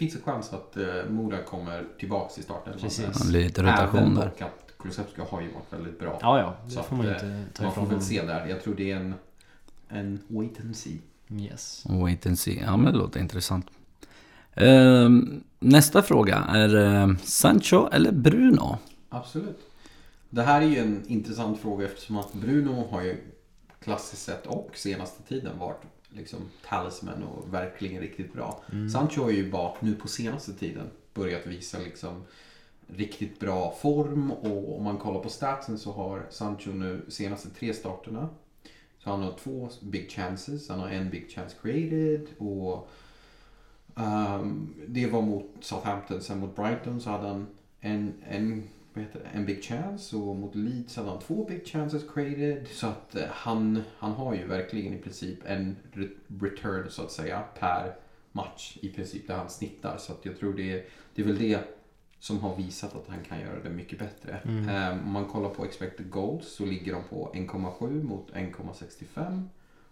finns 0.00 0.14
en 0.14 0.22
chans 0.22 0.52
att 0.52 0.76
eh, 0.76 0.84
Mora 1.10 1.42
kommer 1.42 1.84
tillbaks 1.98 2.38
i 2.38 2.42
starten. 2.42 2.72
Precis. 2.80 3.18
Det 3.18 3.28
blir 3.28 3.44
lite 3.44 3.62
rotation 3.62 4.14
där. 4.14 4.26
att 4.26 4.74
Kulusevski 4.78 5.20
har 5.30 5.40
ju 5.40 5.52
varit 5.52 5.72
väldigt 5.72 5.98
bra. 5.98 6.18
Ja 6.22 6.38
ja, 6.38 6.56
det 6.64 6.70
Så 6.70 6.82
får 6.82 6.96
man 6.96 7.06
ju 7.06 7.12
att, 7.12 7.22
inte 7.22 7.44
ta 7.54 7.62
Man 7.62 7.74
får 7.74 7.86
väl 7.86 8.02
se 8.02 8.22
där. 8.22 8.46
Jag 8.46 8.62
tror 8.62 8.74
det 8.74 8.90
är 8.90 8.96
en, 8.96 9.14
en 9.88 10.18
wait 10.28 10.60
and 10.60 10.76
see. 10.76 10.98
Yes. 11.28 11.84
Wait 11.88 12.26
and 12.26 12.38
see. 12.38 12.60
Ja 12.64 12.76
men 12.76 12.92
det 12.92 12.98
låter 12.98 13.20
intressant. 13.20 13.66
Ehm, 14.54 15.42
nästa 15.58 16.02
fråga 16.02 16.36
är 16.36 16.76
eh, 16.76 17.16
Sancho 17.22 17.88
eller 17.92 18.12
Bruno? 18.12 18.78
Absolut. 19.08 19.58
Det 20.30 20.42
här 20.42 20.60
är 20.62 20.66
ju 20.66 20.78
en 20.78 21.02
intressant 21.06 21.60
fråga 21.60 21.86
eftersom 21.86 22.16
att 22.16 22.32
Bruno 22.32 22.88
har 22.90 23.02
ju 23.02 23.16
klassiskt 23.80 24.22
sett 24.22 24.46
och 24.46 24.70
senaste 24.74 25.22
tiden 25.22 25.58
varit 25.58 25.82
liksom 26.10 26.38
talisman 26.68 27.22
och 27.22 27.54
verkligen 27.54 28.00
riktigt 28.00 28.32
bra. 28.32 28.62
Sancho 28.92 29.22
har 29.22 29.30
ju 29.30 29.50
bara 29.50 29.74
nu 29.80 29.94
på 29.94 30.08
senaste 30.08 30.52
tiden 30.52 30.90
börjat 31.14 31.46
visa 31.46 31.78
liksom 31.78 32.22
riktigt 32.86 33.40
bra 33.40 33.74
form 33.80 34.30
och 34.30 34.76
om 34.76 34.84
man 34.84 34.98
kollar 34.98 35.20
på 35.20 35.28
statsen 35.28 35.78
så 35.78 35.92
har 35.92 36.26
Sancho 36.30 36.70
nu 36.70 37.02
senaste 37.08 37.50
tre 37.50 37.74
starterna 37.74 38.28
så 38.98 39.10
han 39.10 39.22
har 39.22 39.32
två 39.32 39.68
big 39.80 40.10
chances, 40.10 40.68
han 40.68 40.80
har 40.80 40.88
en 40.88 41.10
big 41.10 41.30
chance 41.30 41.56
created 41.62 42.26
och 42.38 42.88
ehm, 43.96 44.74
det 44.88 45.06
var 45.06 45.22
mot 45.22 45.46
Southampton, 45.60 46.20
sen 46.20 46.38
mot 46.38 46.56
Brighton 46.56 47.00
så 47.00 47.10
hade 47.10 47.28
han 47.28 47.46
en, 47.80 48.14
en, 48.28 48.68
vad 48.94 49.04
heter 49.04 49.20
det, 49.20 49.26
en 49.38 49.46
big 49.46 49.64
chance 49.64 50.16
och 50.16 50.36
mot 50.36 50.54
Leeds 50.54 50.96
hade 50.96 51.08
han 51.10 51.18
två 51.20 51.44
big 51.48 51.66
chances 51.66 52.02
created. 52.14 52.68
Så 52.68 52.86
att 52.86 53.14
eh, 53.16 53.22
han, 53.30 53.82
han 53.98 54.12
har 54.12 54.34
ju 54.34 54.46
verkligen 54.46 54.94
i 54.94 54.98
princip 54.98 55.38
en 55.46 55.76
re- 55.92 56.16
return 56.40 56.90
så 56.90 57.02
att 57.02 57.12
säga 57.12 57.42
per 57.58 57.94
match 58.32 58.78
i 58.82 58.88
princip 58.88 59.26
där 59.26 59.36
han 59.36 59.50
snittar. 59.50 59.96
Så 59.98 60.12
att 60.12 60.24
jag 60.24 60.38
tror 60.38 60.54
det 60.54 60.72
är, 60.72 60.84
det 61.14 61.22
är 61.22 61.26
väl 61.26 61.38
det 61.38 61.60
som 62.18 62.38
har 62.40 62.56
visat 62.56 62.94
att 62.96 63.08
han 63.08 63.24
kan 63.24 63.40
göra 63.40 63.62
det 63.62 63.70
mycket 63.70 63.98
bättre. 63.98 64.40
Mm. 64.44 64.68
Eh, 64.68 65.04
Om 65.06 65.12
man 65.12 65.24
kollar 65.24 65.48
på 65.50 65.64
expected 65.64 66.10
goals 66.10 66.48
så 66.48 66.64
ligger 66.66 66.92
de 66.92 67.02
på 67.10 67.32
1,7 67.34 68.02
mot 68.02 68.30
1,65 68.32 69.42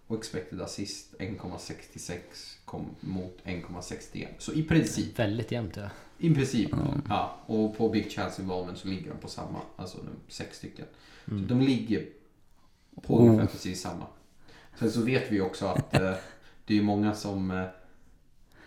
och 0.06 0.18
expected 0.18 0.60
assist 0.60 1.14
1,66 1.18 2.18
kom 2.64 2.86
mot 3.00 3.38
1,61. 3.44 4.26
Så 4.38 4.52
i 4.52 4.62
princip, 4.62 5.18
Väldigt 5.18 5.52
jämnt 5.52 5.76
ja. 5.76 5.88
I 6.18 6.34
princip, 6.34 6.70
ja. 7.08 7.36
Och 7.46 7.76
på 7.76 7.88
big 7.88 8.10
chance 8.12 8.42
involvement 8.42 8.78
så 8.78 8.88
ligger 8.88 9.10
de 9.10 9.18
på 9.18 9.28
samma, 9.28 9.58
alltså 9.76 9.98
de 9.98 10.32
sex 10.32 10.56
stycken. 10.56 10.86
Så 11.24 11.34
de 11.34 11.60
ligger 11.60 12.06
på 13.02 13.14
Oh. 13.18 13.26
ungefär 13.28 13.46
precis 13.46 13.80
samma. 13.82 14.04
Sen 14.78 14.90
så 14.90 15.02
vet 15.02 15.32
vi 15.32 15.40
också 15.40 15.66
att 15.66 15.94
eh, 15.94 16.12
det 16.66 16.78
är 16.78 16.82
många 16.82 17.14
som 17.14 17.50
eh, 17.50 17.62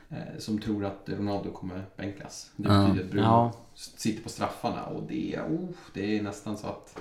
eh, 0.10 0.38
som 0.40 0.60
tror 0.60 0.86
att 0.86 1.04
Ronaldo 1.06 1.52
kommer 1.52 1.86
bänkas. 1.98 2.52
Det 2.56 2.70
Ja. 2.70 2.84
betyder 2.88 3.06
att 3.06 3.12
Bruno 3.12 3.26
Ja. 3.26 3.54
sitter 3.74 4.24
på 4.24 4.30
straffarna 4.30 4.86
och 4.86 5.04
det 5.08 5.36
är, 5.36 5.42
oh, 5.44 5.70
det 5.94 6.18
är 6.18 6.24
nästan 6.24 6.58
så 6.58 6.68
att 6.68 6.96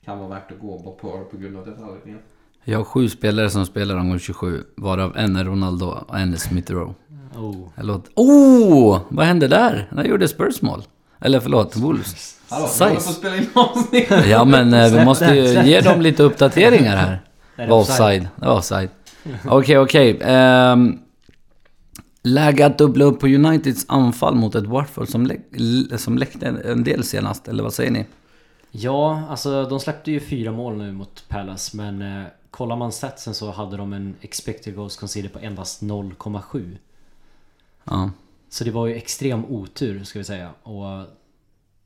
det 0.00 0.04
kan 0.06 0.18
vara 0.18 0.28
värt 0.28 0.52
att 0.52 0.58
gå 0.58 0.78
bara 0.78 0.94
på, 0.94 1.24
på 1.30 1.36
grund 1.36 1.56
av 1.56 1.68
anledningen. 1.82 2.20
Jag 2.64 2.78
har 2.78 2.84
sju 2.84 3.08
spelare 3.08 3.50
som 3.50 3.66
spelar 3.66 3.96
omgång 3.96 4.18
27, 4.18 4.64
varav 4.76 5.16
en 5.16 5.36
är 5.36 5.44
Ronaldo 5.44 5.86
och 5.86 6.18
en 6.18 6.32
är 6.32 6.36
Smith 6.36 6.72
Rowe. 6.72 6.94
Oh. 7.50 7.68
Jag 7.76 7.86
låter... 7.86 8.12
Oh! 8.14 8.98
Vad 9.08 9.26
hände 9.26 9.48
där? 9.48 9.88
Där 9.92 10.04
gjorde 10.04 10.28
Spurs 10.28 10.62
mål. 10.62 10.82
Eller 11.20 11.40
förlåt, 11.40 11.76
Wolves. 11.76 12.34
Hallå, 12.48 12.68
vi 12.78 12.84
håller 12.84 12.94
på 13.00 13.08
att 13.10 13.14
spela 13.16 13.36
in 13.36 13.46
avsnitt! 13.54 14.08
Ja 14.30 14.44
men 14.44 14.74
eh, 14.74 14.92
vi 14.92 15.04
måste 15.04 15.24
ju 15.24 15.62
ge 15.70 15.80
dem 15.80 16.00
lite 16.02 16.22
uppdateringar 16.22 16.96
här. 16.96 17.20
Är 17.56 17.64
Det 17.64 17.70
var 17.70 17.78
offside. 17.80 18.28
Det 18.36 18.46
var 18.46 18.54
offside. 18.56 18.88
Okej, 19.48 19.78
okej. 19.78 20.18
Ehm, 20.22 20.98
Läge 22.22 22.66
att 22.66 22.78
dubbla 22.78 23.04
upp 23.04 23.20
på 23.20 23.26
Uniteds 23.26 23.84
anfall 23.88 24.34
mot 24.34 24.54
ett 24.54 24.66
Watford 24.66 25.08
som, 25.08 25.26
lä- 25.26 25.98
som 25.98 26.18
läckte 26.18 26.46
en- 26.46 26.62
en 26.64 26.84
del 26.84 27.04
senast, 27.04 27.48
eller 27.48 27.62
vad 27.62 27.72
säger 27.74 27.90
ni? 27.90 28.06
Ja, 28.70 29.22
alltså 29.30 29.64
de 29.64 29.80
släppte 29.80 30.10
ju 30.10 30.20
fyra 30.20 30.52
mål 30.52 30.76
nu 30.76 30.92
mot 30.92 31.24
Palace 31.28 31.76
men 31.76 32.02
eh, 32.02 32.24
kollar 32.50 32.76
man 32.76 32.92
statsen 32.92 33.34
så 33.34 33.50
hade 33.50 33.76
de 33.76 33.92
en 33.92 34.14
expected 34.20 34.76
goals 34.76 34.96
conceded 34.96 35.32
på 35.32 35.38
endast 35.38 35.82
0,7. 35.82 36.76
Ja, 37.90 38.10
Så 38.48 38.64
det 38.64 38.70
var 38.70 38.86
ju 38.86 38.94
extrem 38.94 39.44
otur 39.44 40.04
ska 40.04 40.18
vi 40.18 40.24
säga 40.24 40.50
och 40.62 41.04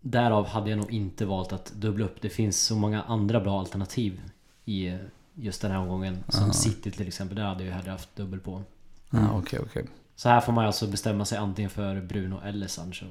därav 0.01 0.47
hade 0.47 0.71
jag 0.71 0.79
nog 0.79 0.93
inte 0.93 1.25
valt 1.27 1.53
att 1.53 1.73
dubbla 1.73 2.05
upp. 2.05 2.21
Det 2.21 2.29
finns 2.29 2.61
så 2.61 2.77
många 2.77 3.03
andra 3.03 3.41
bra 3.41 3.59
alternativ 3.61 4.21
i 4.65 4.99
just 5.35 5.63
den 5.63 5.71
här 5.71 5.79
omgången. 5.79 6.19
Som 6.29 6.53
City 6.53 6.91
till 6.91 7.09
exempel, 7.09 7.37
där 7.37 7.45
hade 7.45 7.65
jag 7.65 7.73
hellre 7.73 7.91
haft 7.91 8.17
dubbel 8.17 8.41
på. 8.41 8.63
ja 9.11 9.39
okej, 9.39 9.61
okej. 9.63 9.87
Så 10.17 10.29
här 10.29 10.41
får 10.41 10.53
man 10.53 10.67
alltså 10.67 10.87
bestämma 10.87 11.25
sig 11.25 11.39
antingen 11.39 11.71
för 11.71 12.01
Bruno 12.01 12.41
eller 12.45 12.67
Sancho. 12.67 13.07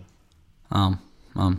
Ja, 0.67 0.97
ja. 1.33 1.53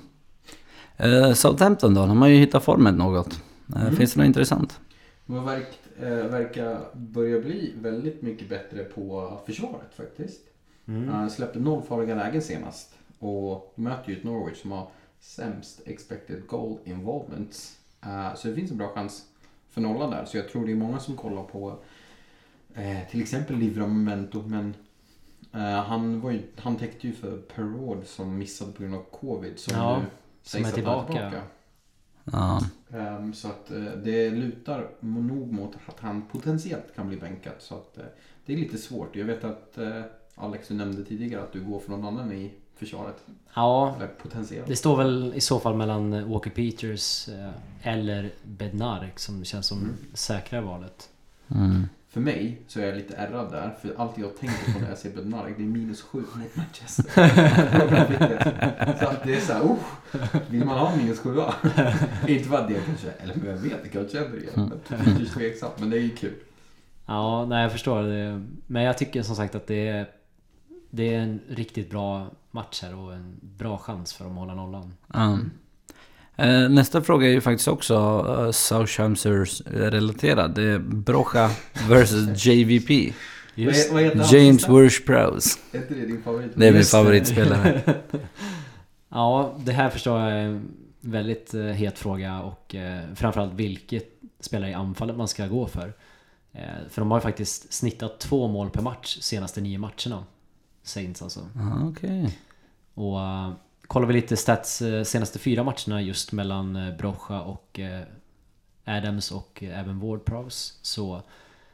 Eh, 0.96 1.32
Southampton 1.32 1.94
då, 1.94 2.06
de 2.06 2.22
har 2.22 2.28
ju 2.28 2.36
hittat 2.36 2.64
formen 2.64 2.96
något. 2.96 3.32
Eh, 3.76 3.82
Mm. 3.82 3.96
Finns 3.96 4.12
det 4.12 4.20
något 4.20 4.26
intressant? 4.26 4.80
Man 5.26 5.44
verk, 5.44 5.78
eh, 6.00 6.08
verkar 6.08 6.80
börja 6.94 7.40
bli 7.40 7.74
väldigt 7.76 8.22
mycket 8.22 8.48
bättre 8.48 8.84
på 8.84 9.38
försvaret 9.46 9.94
faktiskt. 9.96 10.40
Mm. 10.86 11.08
Han 11.08 11.30
släppte 11.30 11.58
noll 11.58 11.82
farliga 11.82 12.14
lägen 12.14 12.42
senast. 12.42 12.94
Och 13.18 13.72
möter 13.74 14.10
ju 14.10 14.16
ett 14.16 14.24
Norwich 14.24 14.62
som 14.62 14.70
har 14.70 14.88
sämst 15.20 15.80
expected 15.86 16.46
goal 16.46 16.78
involvement. 16.84 17.78
Eh, 18.02 18.34
så 18.34 18.48
det 18.48 18.54
finns 18.54 18.70
en 18.70 18.76
bra 18.76 18.88
chans 18.88 19.24
för 19.70 19.80
nollan 19.80 20.10
där. 20.10 20.24
Så 20.24 20.36
jag 20.36 20.48
tror 20.48 20.66
det 20.66 20.72
är 20.72 20.76
många 20.76 20.98
som 20.98 21.16
kollar 21.16 21.42
på 21.42 21.78
eh, 22.74 23.08
till 23.10 23.22
exempel 23.22 23.56
Livramento. 23.56 24.42
Men 24.42 24.74
eh, 25.52 25.60
han, 25.60 26.20
var 26.20 26.30
ju, 26.30 26.42
han 26.56 26.76
täckte 26.76 27.06
ju 27.06 27.12
för 27.12 27.38
Perraud 27.38 28.06
som 28.06 28.38
missade 28.38 28.72
på 28.72 28.82
grund 28.82 28.94
av 28.94 29.02
covid. 29.02 29.58
Som 29.58 29.76
Ja, 29.76 29.98
nu 29.98 30.04
som 30.42 30.60
är 30.60 30.64
han 30.64 30.72
tillbaka. 30.72 31.42
Ja. 32.24 32.60
Ehm, 32.90 33.34
så 33.34 33.48
att 33.48 33.66
det 34.04 34.30
lutar 34.30 34.90
nog 35.00 35.52
mot 35.52 35.76
att 35.86 36.00
han 36.00 36.22
potentiellt 36.22 36.94
kan 36.94 37.08
bli 37.08 37.16
bänkad. 37.16 37.54
Så 37.58 37.74
att 37.74 37.98
det 38.46 38.52
är 38.52 38.56
lite 38.56 38.78
svårt. 38.78 39.16
Jag 39.16 39.24
vet 39.24 39.44
att 39.44 39.78
Alex, 40.34 40.68
du 40.68 40.74
nämnde 40.74 41.04
tidigare 41.04 41.42
att 41.42 41.52
du 41.52 41.60
går 41.60 41.80
för 41.80 41.90
någon 41.90 42.04
annan 42.06 42.32
i 42.32 42.50
försvaret. 42.76 43.16
Ja, 43.54 43.96
det 44.66 44.76
står 44.76 44.96
väl 44.96 45.32
i 45.34 45.40
så 45.40 45.60
fall 45.60 45.76
mellan 45.76 46.30
Walker 46.32 46.50
Peters 46.50 47.28
eh, 47.28 47.50
eller 47.82 48.30
Bednark 48.42 49.18
som 49.18 49.44
känns 49.44 49.66
som 49.66 49.78
Mm. 49.78 49.94
säkrare 50.14 50.60
valet. 50.60 51.08
Mm. 51.50 51.88
För 52.08 52.20
mig 52.20 52.60
så 52.68 52.80
är 52.80 52.86
jag 52.86 52.96
lite 52.96 53.16
ärrad 53.16 53.50
där. 53.52 53.74
För 53.82 53.94
allt 53.98 54.18
jag 54.18 54.36
tänker 54.38 54.72
på 54.72 54.78
när 54.80 54.88
jag 54.88 54.98
ser 54.98 55.10
Bednarek 55.10 55.54
det 55.56 55.62
är 55.62 55.66
minus 55.66 56.02
sju 56.02 56.18
mot 56.18 56.56
Manchester. 56.56 57.04
så 59.00 59.06
att 59.08 59.22
det 59.24 59.34
är 59.36 59.40
så 59.40 59.52
här, 59.52 59.62
oh, 59.62 59.76
vill 60.50 60.64
man 60.64 60.78
ha 60.78 60.96
minus 60.96 61.18
sjua? 61.20 61.54
Inte 62.28 62.44
för 62.48 62.56
att 62.56 62.68
det 62.68 62.80
kanske, 62.86 63.10
eller 63.10 63.34
vem 63.34 63.62
vet, 63.62 63.82
det 63.82 63.88
kanske 63.88 64.18
händer 64.18 64.38
igen. 64.38 64.72
Är 64.88 65.24
tveksamt, 65.34 65.72
men 65.78 65.90
det 65.90 65.96
är 65.96 66.00
ju 66.00 66.16
kul. 66.16 66.34
Ja, 67.06 67.44
nej 67.46 67.62
jag 67.62 67.72
förstår 67.72 68.02
det. 68.02 68.46
Men 68.66 68.82
jag 68.82 68.98
tycker 68.98 69.22
som 69.22 69.36
sagt 69.36 69.54
att 69.54 69.66
det 69.66 69.88
är, 69.88 70.06
det 70.94 71.14
är 71.14 71.18
en 71.18 71.40
riktigt 71.48 71.90
bra 71.90 72.26
match 72.50 72.82
här 72.82 72.94
och 72.94 73.12
en 73.12 73.36
bra 73.40 73.78
chans 73.78 74.12
för 74.12 74.24
dem 74.24 74.32
att 74.32 74.38
hålla 74.38 74.54
nollan. 74.54 74.94
Eh, 76.36 76.68
Nästa 76.68 77.02
fråga 77.02 77.26
är 77.26 77.30
ju 77.30 77.40
faktiskt 77.40 77.68
också 77.68 77.96
uh, 78.38 78.50
Southamptons 78.50 79.60
relaterad. 79.66 80.54
Det 80.54 80.62
är 80.62 80.78
Brocha 80.78 81.50
vs 81.88 82.46
JVP. 82.46 83.12
Heter 83.54 84.16
han 84.16 84.26
James? 84.30 84.68
Worsh-Prowse. 84.68 85.58
Är 85.72 85.78
inte 85.78 85.94
det 85.94 86.06
din 86.06 86.22
favorit? 86.22 86.52
Det 86.54 86.66
är 86.66 86.70
min 86.70 86.78
Just 86.78 86.90
favoritspelare. 86.90 87.82
Ja, 89.14 89.54
det 89.58 89.72
här 89.72 89.90
förstår 89.90 90.20
jag 90.20 90.30
är 90.30 90.36
en 90.36 90.68
väldigt 91.00 91.54
eh, 91.54 91.62
het 91.62 91.98
fråga 91.98 92.40
och 92.40 92.74
eh, 92.74 93.00
framförallt 93.14 93.52
vilket 93.52 94.08
spelare 94.40 94.70
i 94.70 94.74
anfallet 94.74 95.16
man 95.16 95.28
ska 95.28 95.46
gå 95.46 95.66
för. 95.66 95.92
Eh, 96.52 96.60
för 96.90 97.00
de 97.00 97.10
har 97.10 97.18
ju 97.18 97.22
faktiskt 97.22 97.72
snittat 97.72 98.20
två 98.20 98.48
mål 98.48 98.70
per 98.70 98.82
match 98.82 99.18
senaste 99.20 99.60
nio 99.60 99.78
matcherna. 99.78 100.24
Saints 100.82 101.22
alltså. 101.22 101.40
Ah, 101.56 101.88
Okej. 101.88 102.38
Och 102.94 103.16
uh, 103.16 103.52
kollar 103.86 104.06
vi 104.06 104.14
lite 104.14 104.36
stats 104.36 104.82
eh, 104.82 105.04
senaste 105.04 105.38
fyra 105.38 105.64
matcherna 105.64 106.02
just 106.02 106.32
mellan 106.32 106.76
uh, 106.76 106.96
Brocha 106.96 107.42
och 107.42 107.80
eh, 107.80 108.02
Adams 108.84 109.30
och 109.30 109.62
eh, 109.62 109.78
även 109.80 110.02
Ward-Prowse 110.02 110.78
så 110.82 111.22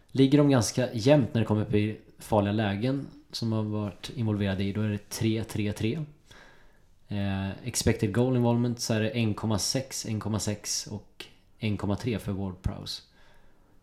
ligger 0.08 0.38
de 0.38 0.50
ganska 0.50 0.92
jämnt 0.92 1.34
när 1.34 1.40
det 1.40 1.46
kommer 1.46 1.64
till 1.64 1.96
farliga 2.18 2.52
lägen 2.52 3.06
som 3.32 3.52
har 3.52 3.62
varit 3.62 4.10
involverade 4.16 4.64
i. 4.64 4.72
Då 4.72 4.80
är 4.80 4.88
det 4.88 5.10
3-3-3. 5.10 6.04
Eh, 7.08 7.50
expected 7.64 8.14
goal 8.14 8.36
involvement 8.36 8.80
så 8.80 8.94
är 8.94 9.00
det 9.00 9.12
1,6, 9.12 10.08
1,6 10.08 10.88
och 10.88 11.26
1,3 11.60 12.18
för 12.18 12.32
Ward-Prowse. 12.32 13.02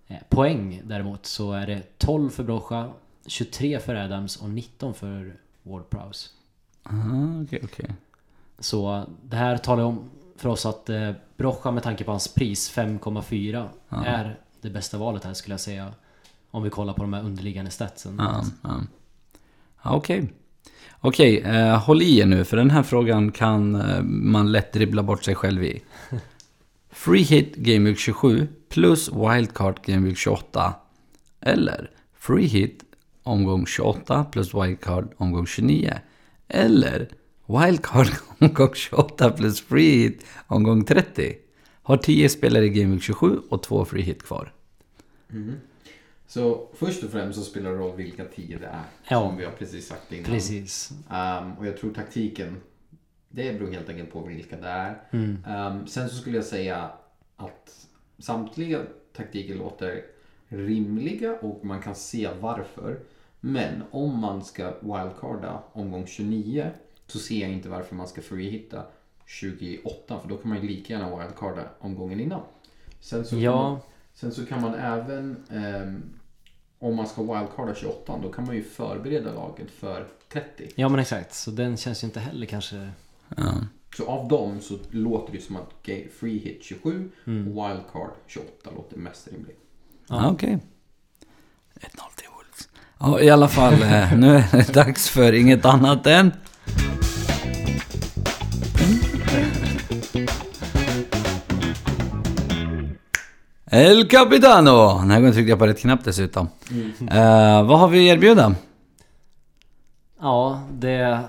Eh, 0.07 0.17
poäng 0.29 0.81
däremot 0.83 1.25
så 1.25 1.51
är 1.51 1.67
det 1.67 1.97
12 1.97 2.29
för 2.29 2.43
Brocha, 2.43 2.93
23 3.25 3.79
för 3.79 3.95
Adams 3.95 4.35
och 4.35 4.49
19 4.49 4.93
för 4.93 5.35
Ward-Prowse. 5.63 6.27
Ah, 6.83 7.41
Okej, 7.43 7.61
okej. 7.63 7.89
Så 8.59 9.05
det 9.23 9.35
här 9.37 9.57
talar 9.57 9.83
om 9.83 10.09
för 10.37 10.49
oss 10.49 10.65
att 10.65 10.89
eh, 10.89 11.11
Brocha 11.37 11.71
med 11.71 11.83
tanke 11.83 12.03
på 12.03 12.11
hans 12.11 12.27
pris 12.33 12.71
5,4 12.77 13.67
Ja. 13.89 14.05
är 14.05 14.39
det 14.61 14.69
bästa 14.69 14.97
valet 14.97 15.23
här 15.23 15.33
skulle 15.33 15.53
jag 15.53 15.59
säga. 15.59 15.93
Om 16.51 16.63
vi 16.63 16.69
kollar 16.69 16.93
på 16.93 17.01
de 17.01 17.13
här 17.13 17.21
underliggande 17.23 17.71
statsen. 17.71 18.15
Ja, 18.19 18.43
ja. 18.63 18.81
Ja, 19.83 19.95
Okej. 19.95 20.33
Okej, 20.99 21.39
eh, 21.39 21.79
håll 21.83 22.01
i 22.01 22.19
er 22.19 22.25
nu 22.25 22.43
för 22.43 22.57
den 22.57 22.69
här 22.71 22.83
frågan 22.83 23.31
kan 23.31 23.75
eh, 23.75 24.01
man 24.03 24.51
lätt 24.51 24.73
dribbla 24.73 25.03
bort 25.03 25.23
sig 25.23 25.35
själv 25.35 25.63
i. 25.63 25.81
Free 26.89 27.21
hit 27.23 27.55
Game 27.55 27.89
Week 27.89 27.99
27 27.99 28.47
plus 28.69 29.09
wildcard 29.13 29.79
Game 29.85 30.07
Week 30.07 30.17
28. 30.17 30.73
Eller 31.41 31.91
free 32.19 32.45
hit 32.47 32.84
omgång 33.25 33.65
28 33.65 34.25
plus 34.31 34.53
wildcard 34.53 35.07
omgång 35.17 35.45
29. 35.45 35.93
Eller 36.47 37.07
wildcard 37.45 38.07
omgång 38.39 38.73
28 38.73 39.31
plus 39.31 39.61
free 39.61 39.97
hit 40.03 40.25
omgång 40.47 40.85
30. 40.85 41.35
Har 41.83 41.97
10 41.97 42.29
spelare 42.29 42.65
i 42.65 42.69
Game 42.69 42.93
Week 42.93 43.03
27 43.03 43.39
och 43.49 43.63
2 43.63 43.85
free 43.85 44.01
hit 44.01 44.23
kvar. 44.23 44.53
Mhm. 45.27 45.55
Så 46.27 46.67
först 46.73 47.03
och 47.03 47.09
främst 47.09 47.39
så 47.39 47.45
spelar 47.45 47.71
det 47.71 47.77
roll 47.77 47.95
vilka 47.95 48.25
tio 48.25 48.57
det 48.57 48.65
är. 48.65 48.83
Ja. 49.09 49.27
Som 49.27 49.37
vi 49.37 49.45
har 49.45 49.51
precis 49.51 49.87
sagt 49.87 50.11
innan. 50.11 50.25
Precis. 50.25 50.91
Ehm, 51.11 51.53
och 51.53 51.67
jag 51.67 51.77
tror 51.77 51.93
taktiken, 51.93 52.61
det 53.29 53.59
beror 53.59 53.71
helt 53.71 53.89
enkelt 53.89 54.11
på 54.11 54.21
vilka 54.21 54.57
det 54.57 54.67
är. 54.67 55.01
Mm. 55.11 55.37
Ehm, 55.47 55.87
sen 55.87 56.09
så 56.09 56.15
skulle 56.15 56.35
jag 56.35 56.45
säga 56.45 56.91
att 57.35 57.87
samtliga 58.19 58.81
taktiker 59.13 59.55
låter 59.55 60.03
rimliga 60.47 61.39
och 61.39 61.65
man 61.65 61.81
kan 61.81 61.95
se 61.95 62.29
varför. 62.39 62.99
Men 63.45 63.83
om 63.91 64.19
man 64.19 64.43
ska 64.43 64.73
wildcarda 64.81 65.63
omgång 65.73 66.07
29 66.07 66.71
så 67.07 67.19
ser 67.19 67.41
jag 67.41 67.49
inte 67.51 67.69
varför 67.69 67.95
man 67.95 68.07
ska 68.07 68.21
freehitta 68.21 68.83
28 69.25 70.19
för 70.21 70.29
då 70.29 70.37
kan 70.37 70.49
man 70.49 70.61
ju 70.61 70.67
lika 70.67 70.93
gärna 70.93 71.17
wildcarda 71.19 71.69
omgången 71.79 72.19
innan. 72.19 72.41
Sen 72.99 73.25
så 73.25 73.29
kan 73.29 73.37
man, 73.37 73.43
Ja, 73.43 73.79
sen 74.13 74.31
så 74.31 74.45
kan 74.45 74.61
man 74.61 74.73
även 74.73 75.35
ehm, 75.51 76.03
om 76.79 76.95
man 76.95 77.07
ska 77.07 77.21
wildcarda 77.21 77.75
28 77.75 78.19
då 78.23 78.31
kan 78.31 78.45
man 78.45 78.55
ju 78.55 78.63
förbereda 78.63 79.33
laget 79.33 79.71
för 79.71 80.07
30. 80.33 80.69
ja 80.75 80.89
men 80.89 80.99
exakt. 80.99 81.33
Så 81.33 81.51
den 81.51 81.77
känns 81.77 82.03
ju 82.03 82.05
inte 82.05 82.19
heller 82.19 82.45
kanske... 82.45 82.89
Ja. 83.37 83.53
Så 83.97 84.05
av 84.07 84.27
dem 84.27 84.61
så 84.61 84.77
låter 84.91 85.33
det 85.33 85.41
som 85.41 85.55
att 85.55 85.89
free 86.19 86.37
hit 86.39 86.63
27 86.63 87.11
Mm. 87.25 87.47
och 87.57 87.69
wildcard 87.69 88.09
28 88.27 88.69
låter 88.75 88.97
mest 88.97 89.27
rimligt. 89.27 89.59
Ja, 90.07 90.31
okej. 90.31 90.57
1-0 91.75 91.79
till 91.79 91.89
Wolves. 92.01 92.14
Ja, 92.99 93.19
i 93.21 93.29
alla 93.29 93.47
fall. 93.47 93.73
eh, 93.73 94.17
nu 94.17 94.35
är 94.35 94.51
det 94.51 94.73
dags 94.73 95.09
för 95.09 95.33
inget 95.33 95.65
annat 95.65 96.07
än... 96.07 96.31
El 103.71 104.07
Capitano! 104.07 104.99
Den 104.99 105.11
här 105.11 105.19
gången 105.19 105.33
tryckte 105.33 105.49
jag 105.49 105.59
på 105.59 105.67
rätt 105.67 105.79
knapp 105.79 106.03
dessutom. 106.03 106.47
Eh, 107.11 107.63
vad 107.65 107.79
har 107.79 107.87
vi 107.87 108.09
att 108.09 108.15
erbjuda? 108.17 108.55
Ja, 110.19 110.61
det 110.71 111.19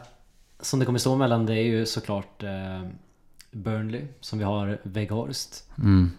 som 0.61 0.79
det 0.79 0.87
kommer 0.87 0.99
stå 0.99 1.17
mellan 1.17 1.47
det 1.47 1.55
är 1.55 1.65
ju 1.65 1.87
såklart 1.87 2.43
eh, 2.43 2.89
Burnley 3.51 4.05
som 4.21 4.39
vi 4.39 4.45
har 4.45 4.79
Weghorst. 4.83 5.65
Mm. 5.79 6.11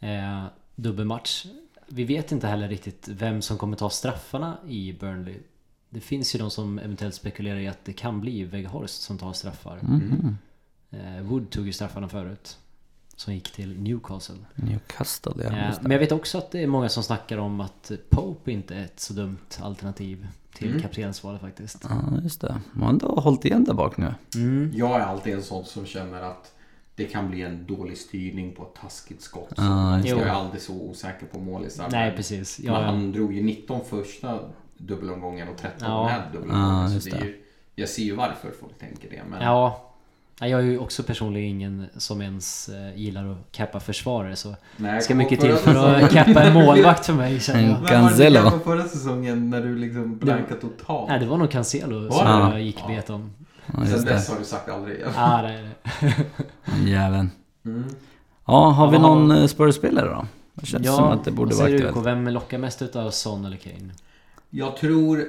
Eh, 0.00 0.44
dubbelmatch. 0.74 1.46
Vi 1.86 2.04
vet 2.04 2.32
inte 2.32 2.46
heller 2.46 2.68
riktigt 2.68 3.08
vem 3.08 3.42
som 3.42 3.58
kommer 3.58 3.76
ta 3.76 3.90
straffarna 3.90 4.56
i 4.68 4.92
Burnley. 5.00 5.36
Det 5.90 6.00
finns 6.00 6.34
ju 6.34 6.38
de 6.38 6.50
som 6.50 6.78
eventuellt 6.78 7.14
spekulerar 7.14 7.58
i 7.58 7.68
att 7.68 7.84
det 7.84 7.92
kan 7.92 8.20
bli 8.20 8.44
Weghorst 8.44 9.02
som 9.02 9.18
tar 9.18 9.32
straffar. 9.32 9.78
Mhm. 9.82 10.38
Eh, 10.90 11.22
Wood 11.22 11.50
tog 11.50 11.66
ju 11.66 11.72
straffarna 11.72 12.08
förut. 12.08 12.58
Som 13.16 13.34
gick 13.34 13.52
till 13.52 13.78
Newcastle. 13.80 14.36
Newcastle, 14.54 15.32
ja. 15.36 15.42
Eh, 15.44 15.74
men 15.80 15.90
jag 15.90 15.98
vet 15.98 16.12
också 16.12 16.38
att 16.38 16.50
det 16.50 16.62
är 16.62 16.66
många 16.66 16.88
som 16.88 17.02
snackar 17.02 17.38
om 17.38 17.60
att 17.60 17.90
Pope 18.10 18.52
inte 18.52 18.74
är 18.74 18.84
ett 18.84 19.00
så 19.00 19.12
dumt 19.12 19.38
alternativ 19.60 20.26
till 20.54 20.68
Mm. 20.70 20.82
kaptensvalet 20.82 21.40
faktiskt. 21.40 21.86
Ja, 21.88 22.02
just 22.22 22.40
det. 22.40 22.60
Man 22.72 22.82
har 22.82 22.90
ändå 22.90 23.20
hållit 23.20 23.44
igen 23.44 23.64
där 23.64 23.74
bak 23.74 23.96
nu. 23.96 24.14
Mm. 24.34 24.72
Jag 24.74 24.96
är 25.00 25.04
alltid 25.04 25.34
en 25.34 25.42
sån 25.42 25.64
som 25.64 25.86
känner 25.86 26.22
att 26.22 26.52
det 26.96 27.04
kan 27.04 27.30
bli 27.30 27.42
en 27.42 27.66
dålig 27.66 27.98
styrning 27.98 28.52
på 28.54 28.62
ett 28.62 28.74
taskigt 28.82 29.22
skott. 29.22 29.48
Så 29.56 29.62
Ja, 29.62 29.96
just 29.96 30.08
jag 30.08 30.18
det. 30.18 30.24
är 30.24 30.28
aldrig 30.28 30.62
så 30.62 30.72
osäker 30.72 31.26
på 31.26 31.38
målisar. 31.38 31.88
Nej 31.90 32.12
precis. 32.16 32.58
Men 32.58 32.74
Jag, 32.74 32.80
han 32.82 33.12
drog 33.12 33.34
ju 33.34 33.42
19 33.42 33.80
första 33.90 34.38
dubbelomgången 34.76 35.48
och 35.48 35.56
13 35.56 35.88
Ja. 35.90 36.04
med 36.04 36.22
dubbelomgången. 36.32 36.92
Ja, 36.92 37.00
så 37.00 37.08
det 37.08 37.16
är 37.16 37.20
det. 37.20 37.26
ju, 37.26 37.42
jag 37.74 37.88
ser 37.88 38.02
ju 38.02 38.14
varför 38.14 38.50
folk 38.60 38.78
tänker 38.78 39.10
det. 39.10 39.22
Men 39.30 39.42
ja. 39.42 39.82
Jag 40.40 40.50
är 40.50 40.64
ju 40.64 40.78
också 40.78 41.02
personligen 41.02 41.48
ingen 41.50 41.86
som 41.96 42.22
ens 42.22 42.68
eh, 42.68 42.96
gillar 42.98 43.32
att 43.32 43.52
cappa 43.52 43.80
försvarare 43.80 44.36
så 44.36 44.54
Nej, 44.76 44.94
jag 44.94 45.02
ska 45.02 45.14
mycket 45.14 45.40
till 45.40 45.54
för 45.54 45.94
att 45.94 46.10
cappa 46.10 46.42
en 46.42 46.54
målvakt 46.54 47.06
för 47.06 47.12
mig 47.12 47.40
känner 47.40 47.60
jag. 47.62 47.70
Mm. 47.70 47.82
Vem 47.84 48.02
var 48.02 48.10
det 48.10 48.16
Cancelo. 48.16 48.50
förra 48.64 48.84
säsongen 48.84 49.50
när 49.50 49.60
du 49.60 49.76
liksom 49.78 50.18
blankade 50.18 50.60
totalt? 50.60 51.08
Nej 51.08 51.20
det 51.20 51.26
var 51.26 51.36
nog 51.36 51.50
Cancelo 51.50 52.10
som 52.10 52.24
det? 52.26 52.30
jag 52.50 52.62
gick 52.62 52.78
Ja. 52.82 52.88
bet 52.88 53.10
om. 53.10 53.32
Ja, 53.66 53.86
Sen 53.86 54.04
dess 54.04 54.26
det. 54.26 54.32
har 54.32 54.38
du 54.38 54.44
sagt 54.44 54.68
aldrig 54.68 54.96
igen. 54.96 55.10
Ah, 55.16 55.42
nej, 55.42 55.68
nej. 56.00 56.14
Jäveln. 56.92 57.30
Mm. 57.64 57.84
Ja, 58.46 58.68
har 58.70 58.90
vi 58.90 58.96
Ja. 58.96 59.02
någon 59.02 59.30
eh, 59.30 59.46
Spurs-spelare 59.46 60.08
då? 60.08 60.26
Det 60.54 60.66
känns 60.66 60.86
som 60.86 61.04
att 61.04 61.24
det 61.24 61.30
borde 61.30 61.54
vara 61.54 61.68
du, 61.68 61.74
aktuellt. 61.74 61.96
UK? 61.96 62.06
Vem 62.06 62.28
lockar 62.28 62.58
mest 62.58 62.82
utav 62.82 63.10
Son 63.10 63.44
eller 63.44 63.56
Kane? 63.56 63.92
Jag 64.50 64.76
tror 64.76 65.24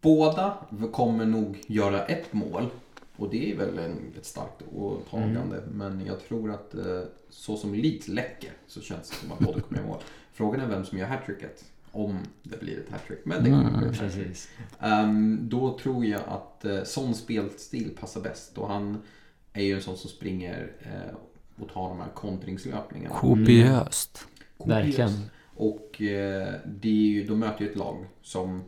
båda 0.00 0.54
kommer 0.92 1.26
nog 1.26 1.58
göra 1.66 2.04
ett 2.04 2.32
mål. 2.32 2.66
Och 3.16 3.30
det 3.30 3.52
är 3.52 3.56
väl 3.56 3.78
en, 3.78 3.98
ett 4.18 4.26
starkt 4.26 4.62
åtagande. 4.74 5.62
Men 5.72 6.06
jag 6.06 6.28
tror 6.28 6.50
att 6.50 6.74
eh, 6.74 6.82
så 7.30 7.56
som 7.56 7.74
Leeds 7.74 8.08
läcker 8.08 8.50
så 8.66 8.80
känns 8.80 9.10
det 9.10 9.16
som 9.16 9.32
att 9.32 9.38
båda 9.38 9.60
kommer 9.60 9.78
göra 9.78 9.88
mål. 9.88 9.98
Frågan 10.32 10.60
är 10.60 10.66
vem 10.66 10.84
som 10.84 10.98
gör 10.98 11.06
hattricket. 11.06 11.64
Om 11.98 12.18
det 12.42 12.60
blir 12.60 12.78
ett 12.80 12.90
hattrick. 12.92 13.18
Men 13.24 13.44
det 13.44 13.50
kommer 13.50 13.64
hattrick. 13.70 13.98
Precis. 14.00 14.48
Ehm, 14.80 15.38
då 15.48 15.78
tror 15.78 16.04
jag 16.04 16.20
att 16.26 16.64
uh, 16.64 16.82
sån 16.84 17.14
spelstil 17.14 17.96
passar 18.00 18.20
bäst. 18.20 18.58
Och 18.58 18.68
han 18.68 19.02
är 19.52 19.62
ju 19.64 19.74
en 19.74 19.82
sån 19.82 19.96
som 19.96 20.10
springer 20.10 20.72
eh, 20.80 21.16
och 21.62 21.68
tar 21.72 21.88
de 21.88 22.00
här 22.00 22.08
kontringslöpningarna. 22.14 23.14
Kopiöst. 23.14 24.26
Kopiöst. 24.58 24.76
Verkligen. 24.86 25.10
Och 25.56 26.02
eh, 26.02 26.54
det 26.66 26.88
är 26.88 26.92
ju, 26.92 27.24
de 27.24 27.38
möter 27.38 27.64
ju 27.64 27.70
ett 27.70 27.76
lag 27.76 28.06
som 28.22 28.62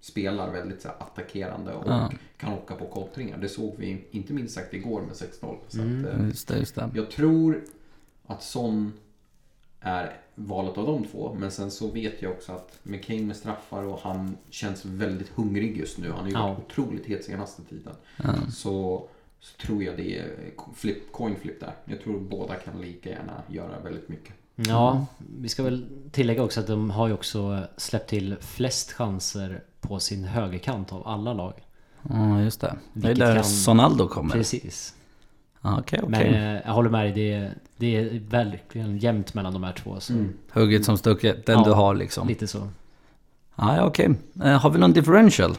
spelar 0.00 0.52
väldigt 0.52 0.82
så 0.82 0.88
här, 0.88 0.96
attackerande 1.00 1.72
och 1.72 1.88
Ja. 1.88 2.12
kan 2.36 2.52
åka 2.52 2.74
på 2.74 2.86
kontringar. 2.86 3.38
Det 3.38 3.48
såg 3.48 3.74
vi 3.78 4.04
inte 4.10 4.32
minst 4.32 4.54
sagt 4.54 4.74
igår 4.74 5.00
med 5.02 5.12
6-0. 5.14 5.56
Så 5.68 5.80
Mm. 5.80 6.06
att, 6.20 6.26
Just 6.26 6.48
det, 6.48 6.58
just 6.58 6.74
det. 6.74 6.90
jag 6.94 7.10
tror 7.10 7.64
att 8.26 8.42
Son 8.42 8.92
är 9.80 10.16
valet 10.34 10.78
av 10.78 10.86
de 10.86 11.04
två. 11.04 11.36
Men 11.38 11.50
sen 11.50 11.70
så 11.70 11.90
vet 11.90 12.22
jag 12.22 12.32
också 12.32 12.52
att 12.52 12.78
med 12.82 13.04
Kane 13.04 13.22
med 13.22 13.36
straffar 13.36 13.82
och 13.82 14.00
han 14.02 14.36
känns 14.50 14.84
väldigt 14.84 15.28
hungrig 15.28 15.76
just 15.76 15.98
nu. 15.98 16.10
Han 16.10 16.18
har 16.20 16.26
ju 16.26 16.32
Ja. 16.32 16.46
varit 16.48 16.58
otroligt 16.58 17.06
het 17.06 17.24
senaste 17.24 17.62
tiden. 17.62 17.92
Ja. 18.16 18.34
Så, 18.52 19.06
så 19.40 19.56
tror 19.66 19.82
jag 19.84 19.96
det 19.96 20.18
är 20.18 20.26
flip, 20.74 21.12
coin 21.12 21.36
flip 21.36 21.60
där. 21.60 21.72
Jag 21.84 22.00
tror 22.00 22.20
båda 22.20 22.54
kan 22.54 22.80
lika 22.80 23.10
gärna 23.10 23.42
göra 23.48 23.80
väldigt 23.80 24.08
mycket. 24.08 24.34
Ja, 24.56 25.06
vi 25.38 25.48
ska 25.48 25.62
väl 25.62 25.86
tillägga 26.12 26.42
också 26.42 26.60
att 26.60 26.66
de 26.66 26.90
har 26.90 27.08
ju 27.08 27.14
också 27.14 27.60
släppt 27.76 28.10
till 28.10 28.36
flest 28.40 28.92
chanser 28.92 29.62
på 29.80 30.00
sin 30.00 30.24
högerkant 30.24 30.92
av 30.92 31.08
alla 31.08 31.32
lag. 31.32 31.52
Ja, 32.08 32.40
just 32.42 32.60
det. 32.60 32.76
Det 32.92 33.08
är 33.10 33.14
där 33.14 33.34
kan- 33.34 33.44
Sonaldo 33.44 34.08
kommer. 34.08 34.32
Precis. 34.32 34.94
Ja, 35.64 35.78
Okej, 35.78 36.00
Men 36.08 36.34
eh, 36.34 36.60
jag 36.64 36.72
håller 36.72 36.90
med 36.90 37.04
dig, 37.04 37.12
det 37.12 37.32
är, 37.32 37.54
det 37.76 37.96
är 37.96 38.20
verkligen 38.28 38.98
jämnt 38.98 39.34
mellan 39.34 39.52
de 39.52 39.64
här 39.64 39.72
två. 39.72 40.00
Så 40.00 40.12
Mm. 40.12 40.32
Hugget 40.52 40.84
som 40.84 40.96
stucket, 40.98 41.46
den 41.46 41.58
Ja, 41.58 41.64
du 41.64 41.70
har 41.72 41.94
liksom. 41.94 42.28
Lite 42.28 42.46
så. 42.46 42.68
Ja, 43.56 43.76
ja 43.76 43.86
okej. 43.86 44.14
Eh, 44.44 44.60
Har 44.60 44.70
vi 44.70 44.78
någon 44.78 44.92
differential? 44.92 45.56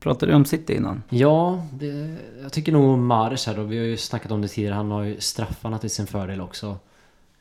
Pratade 0.00 0.32
du 0.32 0.36
om 0.36 0.44
City 0.44 0.74
innan? 0.74 1.02
Ja, 1.08 1.66
det, 1.72 2.16
jag 2.42 2.52
tycker 2.52 2.72
nog 2.72 2.98
Mares 2.98 3.46
här 3.46 3.56
då. 3.56 3.62
Vi 3.62 3.78
har 3.78 3.84
ju 3.84 3.96
snackat 3.96 4.32
om 4.32 4.42
det 4.42 4.48
tidigare. 4.48 4.74
Han 4.74 4.90
har 4.90 5.02
ju 5.02 5.20
straffarna 5.20 5.78
till 5.78 5.90
sin 5.90 6.06
fördel 6.06 6.40
också. 6.40 6.76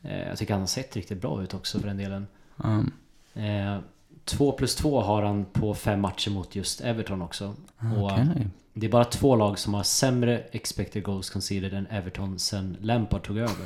Eh, 0.02 0.28
jag 0.28 0.38
tycker 0.38 0.54
han 0.54 0.62
har 0.62 0.68
sett 0.68 0.96
riktigt 0.96 1.22
bra 1.22 1.44
ut 1.44 1.54
också 1.54 1.80
för 1.80 1.88
den 1.88 1.98
delen. 1.98 2.28
Um, 2.58 2.92
Eh, 3.34 3.78
2 4.26 4.52
plus 4.52 4.76
2 4.76 5.02
har 5.02 5.24
han 5.24 5.46
på 5.46 5.74
fem 5.74 6.02
matcher 6.02 6.32
mot 6.32 6.56
just 6.56 6.82
Everton 6.82 7.22
också. 7.22 7.54
Och 7.98 8.12
Okej. 8.12 8.48
Det 8.80 8.88
är 8.88 8.92
bara 8.92 9.06
två 9.06 9.36
lag 9.36 9.60
som 9.60 9.74
har 9.74 9.84
sämre 9.84 10.44
expected 10.52 11.04
goals 11.04 11.30
conceded 11.30 11.74
än 11.74 11.88
Everton 11.90 12.40
sen 12.40 12.78
Lampard 12.82 13.24
tog 13.24 13.38
över. 13.38 13.66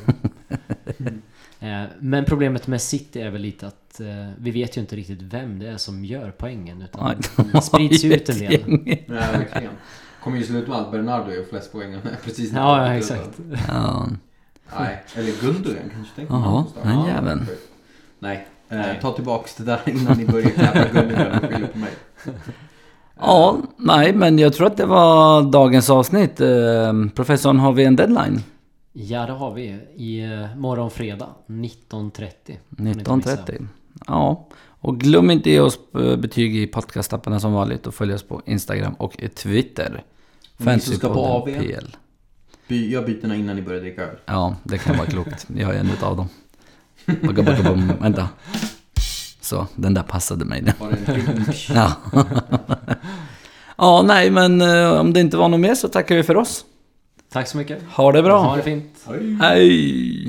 eh, 1.59 1.83
men 1.99 2.25
problemet 2.25 2.67
med 2.67 2.81
City 2.81 3.21
är 3.21 3.29
väl 3.29 3.41
lite 3.41 3.67
att 3.67 3.99
eh, 3.99 4.29
vi 4.37 4.51
vet 4.51 4.77
ju 4.77 4.81
inte 4.81 4.95
riktigt 4.95 5.21
vem 5.21 5.59
det 5.59 5.67
är 5.67 5.77
som 5.77 6.05
gör 6.05 6.31
poängen. 6.31 6.81
Utan 6.81 7.17
Nej, 7.37 7.47
det 7.53 7.61
sprids 7.61 8.03
ju 8.03 8.13
ut 8.13 8.29
en 8.29 8.39
del. 8.39 8.99
Ja. 9.07 9.59
Kommer 10.23 10.37
ju 10.37 10.43
sluta 10.43 10.71
med 10.71 10.79
att 10.79 10.91
Bernardo 10.91 11.31
gör 11.31 11.43
flest 11.49 11.71
poäng 11.71 11.97
precis 12.23 12.51
när 12.51 12.59
Ja, 12.59 12.87
ja 12.87 12.93
exakt. 12.93 13.39
Ja, 13.67 14.07
Nej, 14.79 15.03
eller 15.15 15.41
Gundogan 15.41 15.89
kanske 15.93 16.15
tänker 16.15 16.33
Jaha, 16.33 16.51
man. 16.51 16.67
den 16.83 16.99
Ja, 16.99 17.07
jäveln. 17.07 17.47
Nej, 18.19 18.47
eh, 18.69 19.01
ta 19.01 19.11
tillbaks 19.11 19.55
det 19.55 19.63
där 19.63 19.81
innan 19.85 20.17
ni 20.17 20.25
börjar 20.25 20.49
knäppa 20.49 20.87
Gundogan 20.93 21.31
och 21.31 21.49
skylla 21.49 21.67
på 21.67 21.77
mig. 21.77 21.91
ja, 23.23 23.57
nej 23.77 24.13
men 24.13 24.39
jag 24.39 24.53
tror 24.53 24.67
att 24.67 24.77
det 24.77 24.85
var 24.85 25.41
dagens 25.51 25.89
avsnitt. 25.89 26.41
Eh, 26.41 26.93
Professorn, 27.15 27.59
har 27.59 27.73
vi 27.73 27.83
en 27.83 27.95
deadline? 27.95 28.43
Ja, 28.93 29.25
det 29.25 29.31
har 29.31 29.53
vi. 29.53 29.79
I 29.95 30.23
eh, 30.23 30.55
morgon 30.57 30.91
fredag 30.91 31.29
19.30. 31.47 32.31
Får 32.77 32.83
ni 32.83 32.89
inte 32.89 33.15
missa. 33.15 33.35
19.30. 33.35 33.67
Ja, 34.07 34.47
och 34.63 34.99
glöm 34.99 35.31
inte 35.31 35.49
ge 35.49 35.59
oss 35.59 35.79
eh, 35.95 36.15
betyg 36.15 36.55
i 36.55 36.67
podcastapparna 36.67 37.39
som 37.39 37.53
vanligt 37.53 37.87
och 37.87 37.93
följ 37.93 38.13
oss 38.13 38.23
på 38.23 38.41
Instagram 38.45 38.93
och 38.93 39.17
Twitter. 39.35 40.03
Som 40.57 40.79
ska 40.79 41.13
på 41.13 41.25
AV. 41.25 41.45
PL. 41.45 41.95
By, 42.67 42.91
gör 42.91 43.05
bytena 43.05 43.35
innan 43.35 43.55
ni 43.55 43.61
börjar 43.61 43.81
dricka 43.81 44.03
öl. 44.03 44.17
Ja, 44.25 44.55
det 44.63 44.77
kan 44.77 44.97
vara 44.97 45.07
klokt. 45.07 45.47
Jag 45.57 45.75
är 45.75 45.79
en 45.79 45.89
utav 45.89 46.17
dem. 46.17 46.27
Bugga, 47.05 47.43
bugga, 47.43 47.63
bum. 47.63 47.91
Vänta. 47.99 48.29
Så, 49.41 49.67
den 49.75 49.93
där 49.93 50.03
passade 50.03 50.45
mig. 50.45 50.73
Har 50.79 50.91
en 50.91 51.05
till. 51.05 51.53
Ja. 51.75 51.91
ja, 53.77 54.01
nej 54.01 54.31
men 54.31 54.61
eh, 54.61 54.99
om 54.99 55.13
det 55.13 55.19
inte 55.19 55.37
var 55.37 55.49
något 55.49 55.59
mer 55.59 55.75
så 55.75 55.87
tackar 55.87 56.15
vi 56.15 56.23
för 56.23 56.37
oss. 56.37 56.65
Tack 57.31 57.47
så 57.47 57.57
mycket. 57.57 57.83
Ha 57.89 58.11
det 58.11 58.23
bra. 58.23 58.37
Ha 58.39 58.55
det 58.55 58.63
fint. 58.63 58.99
Hej. 59.07 59.37
Hej! 59.41 60.27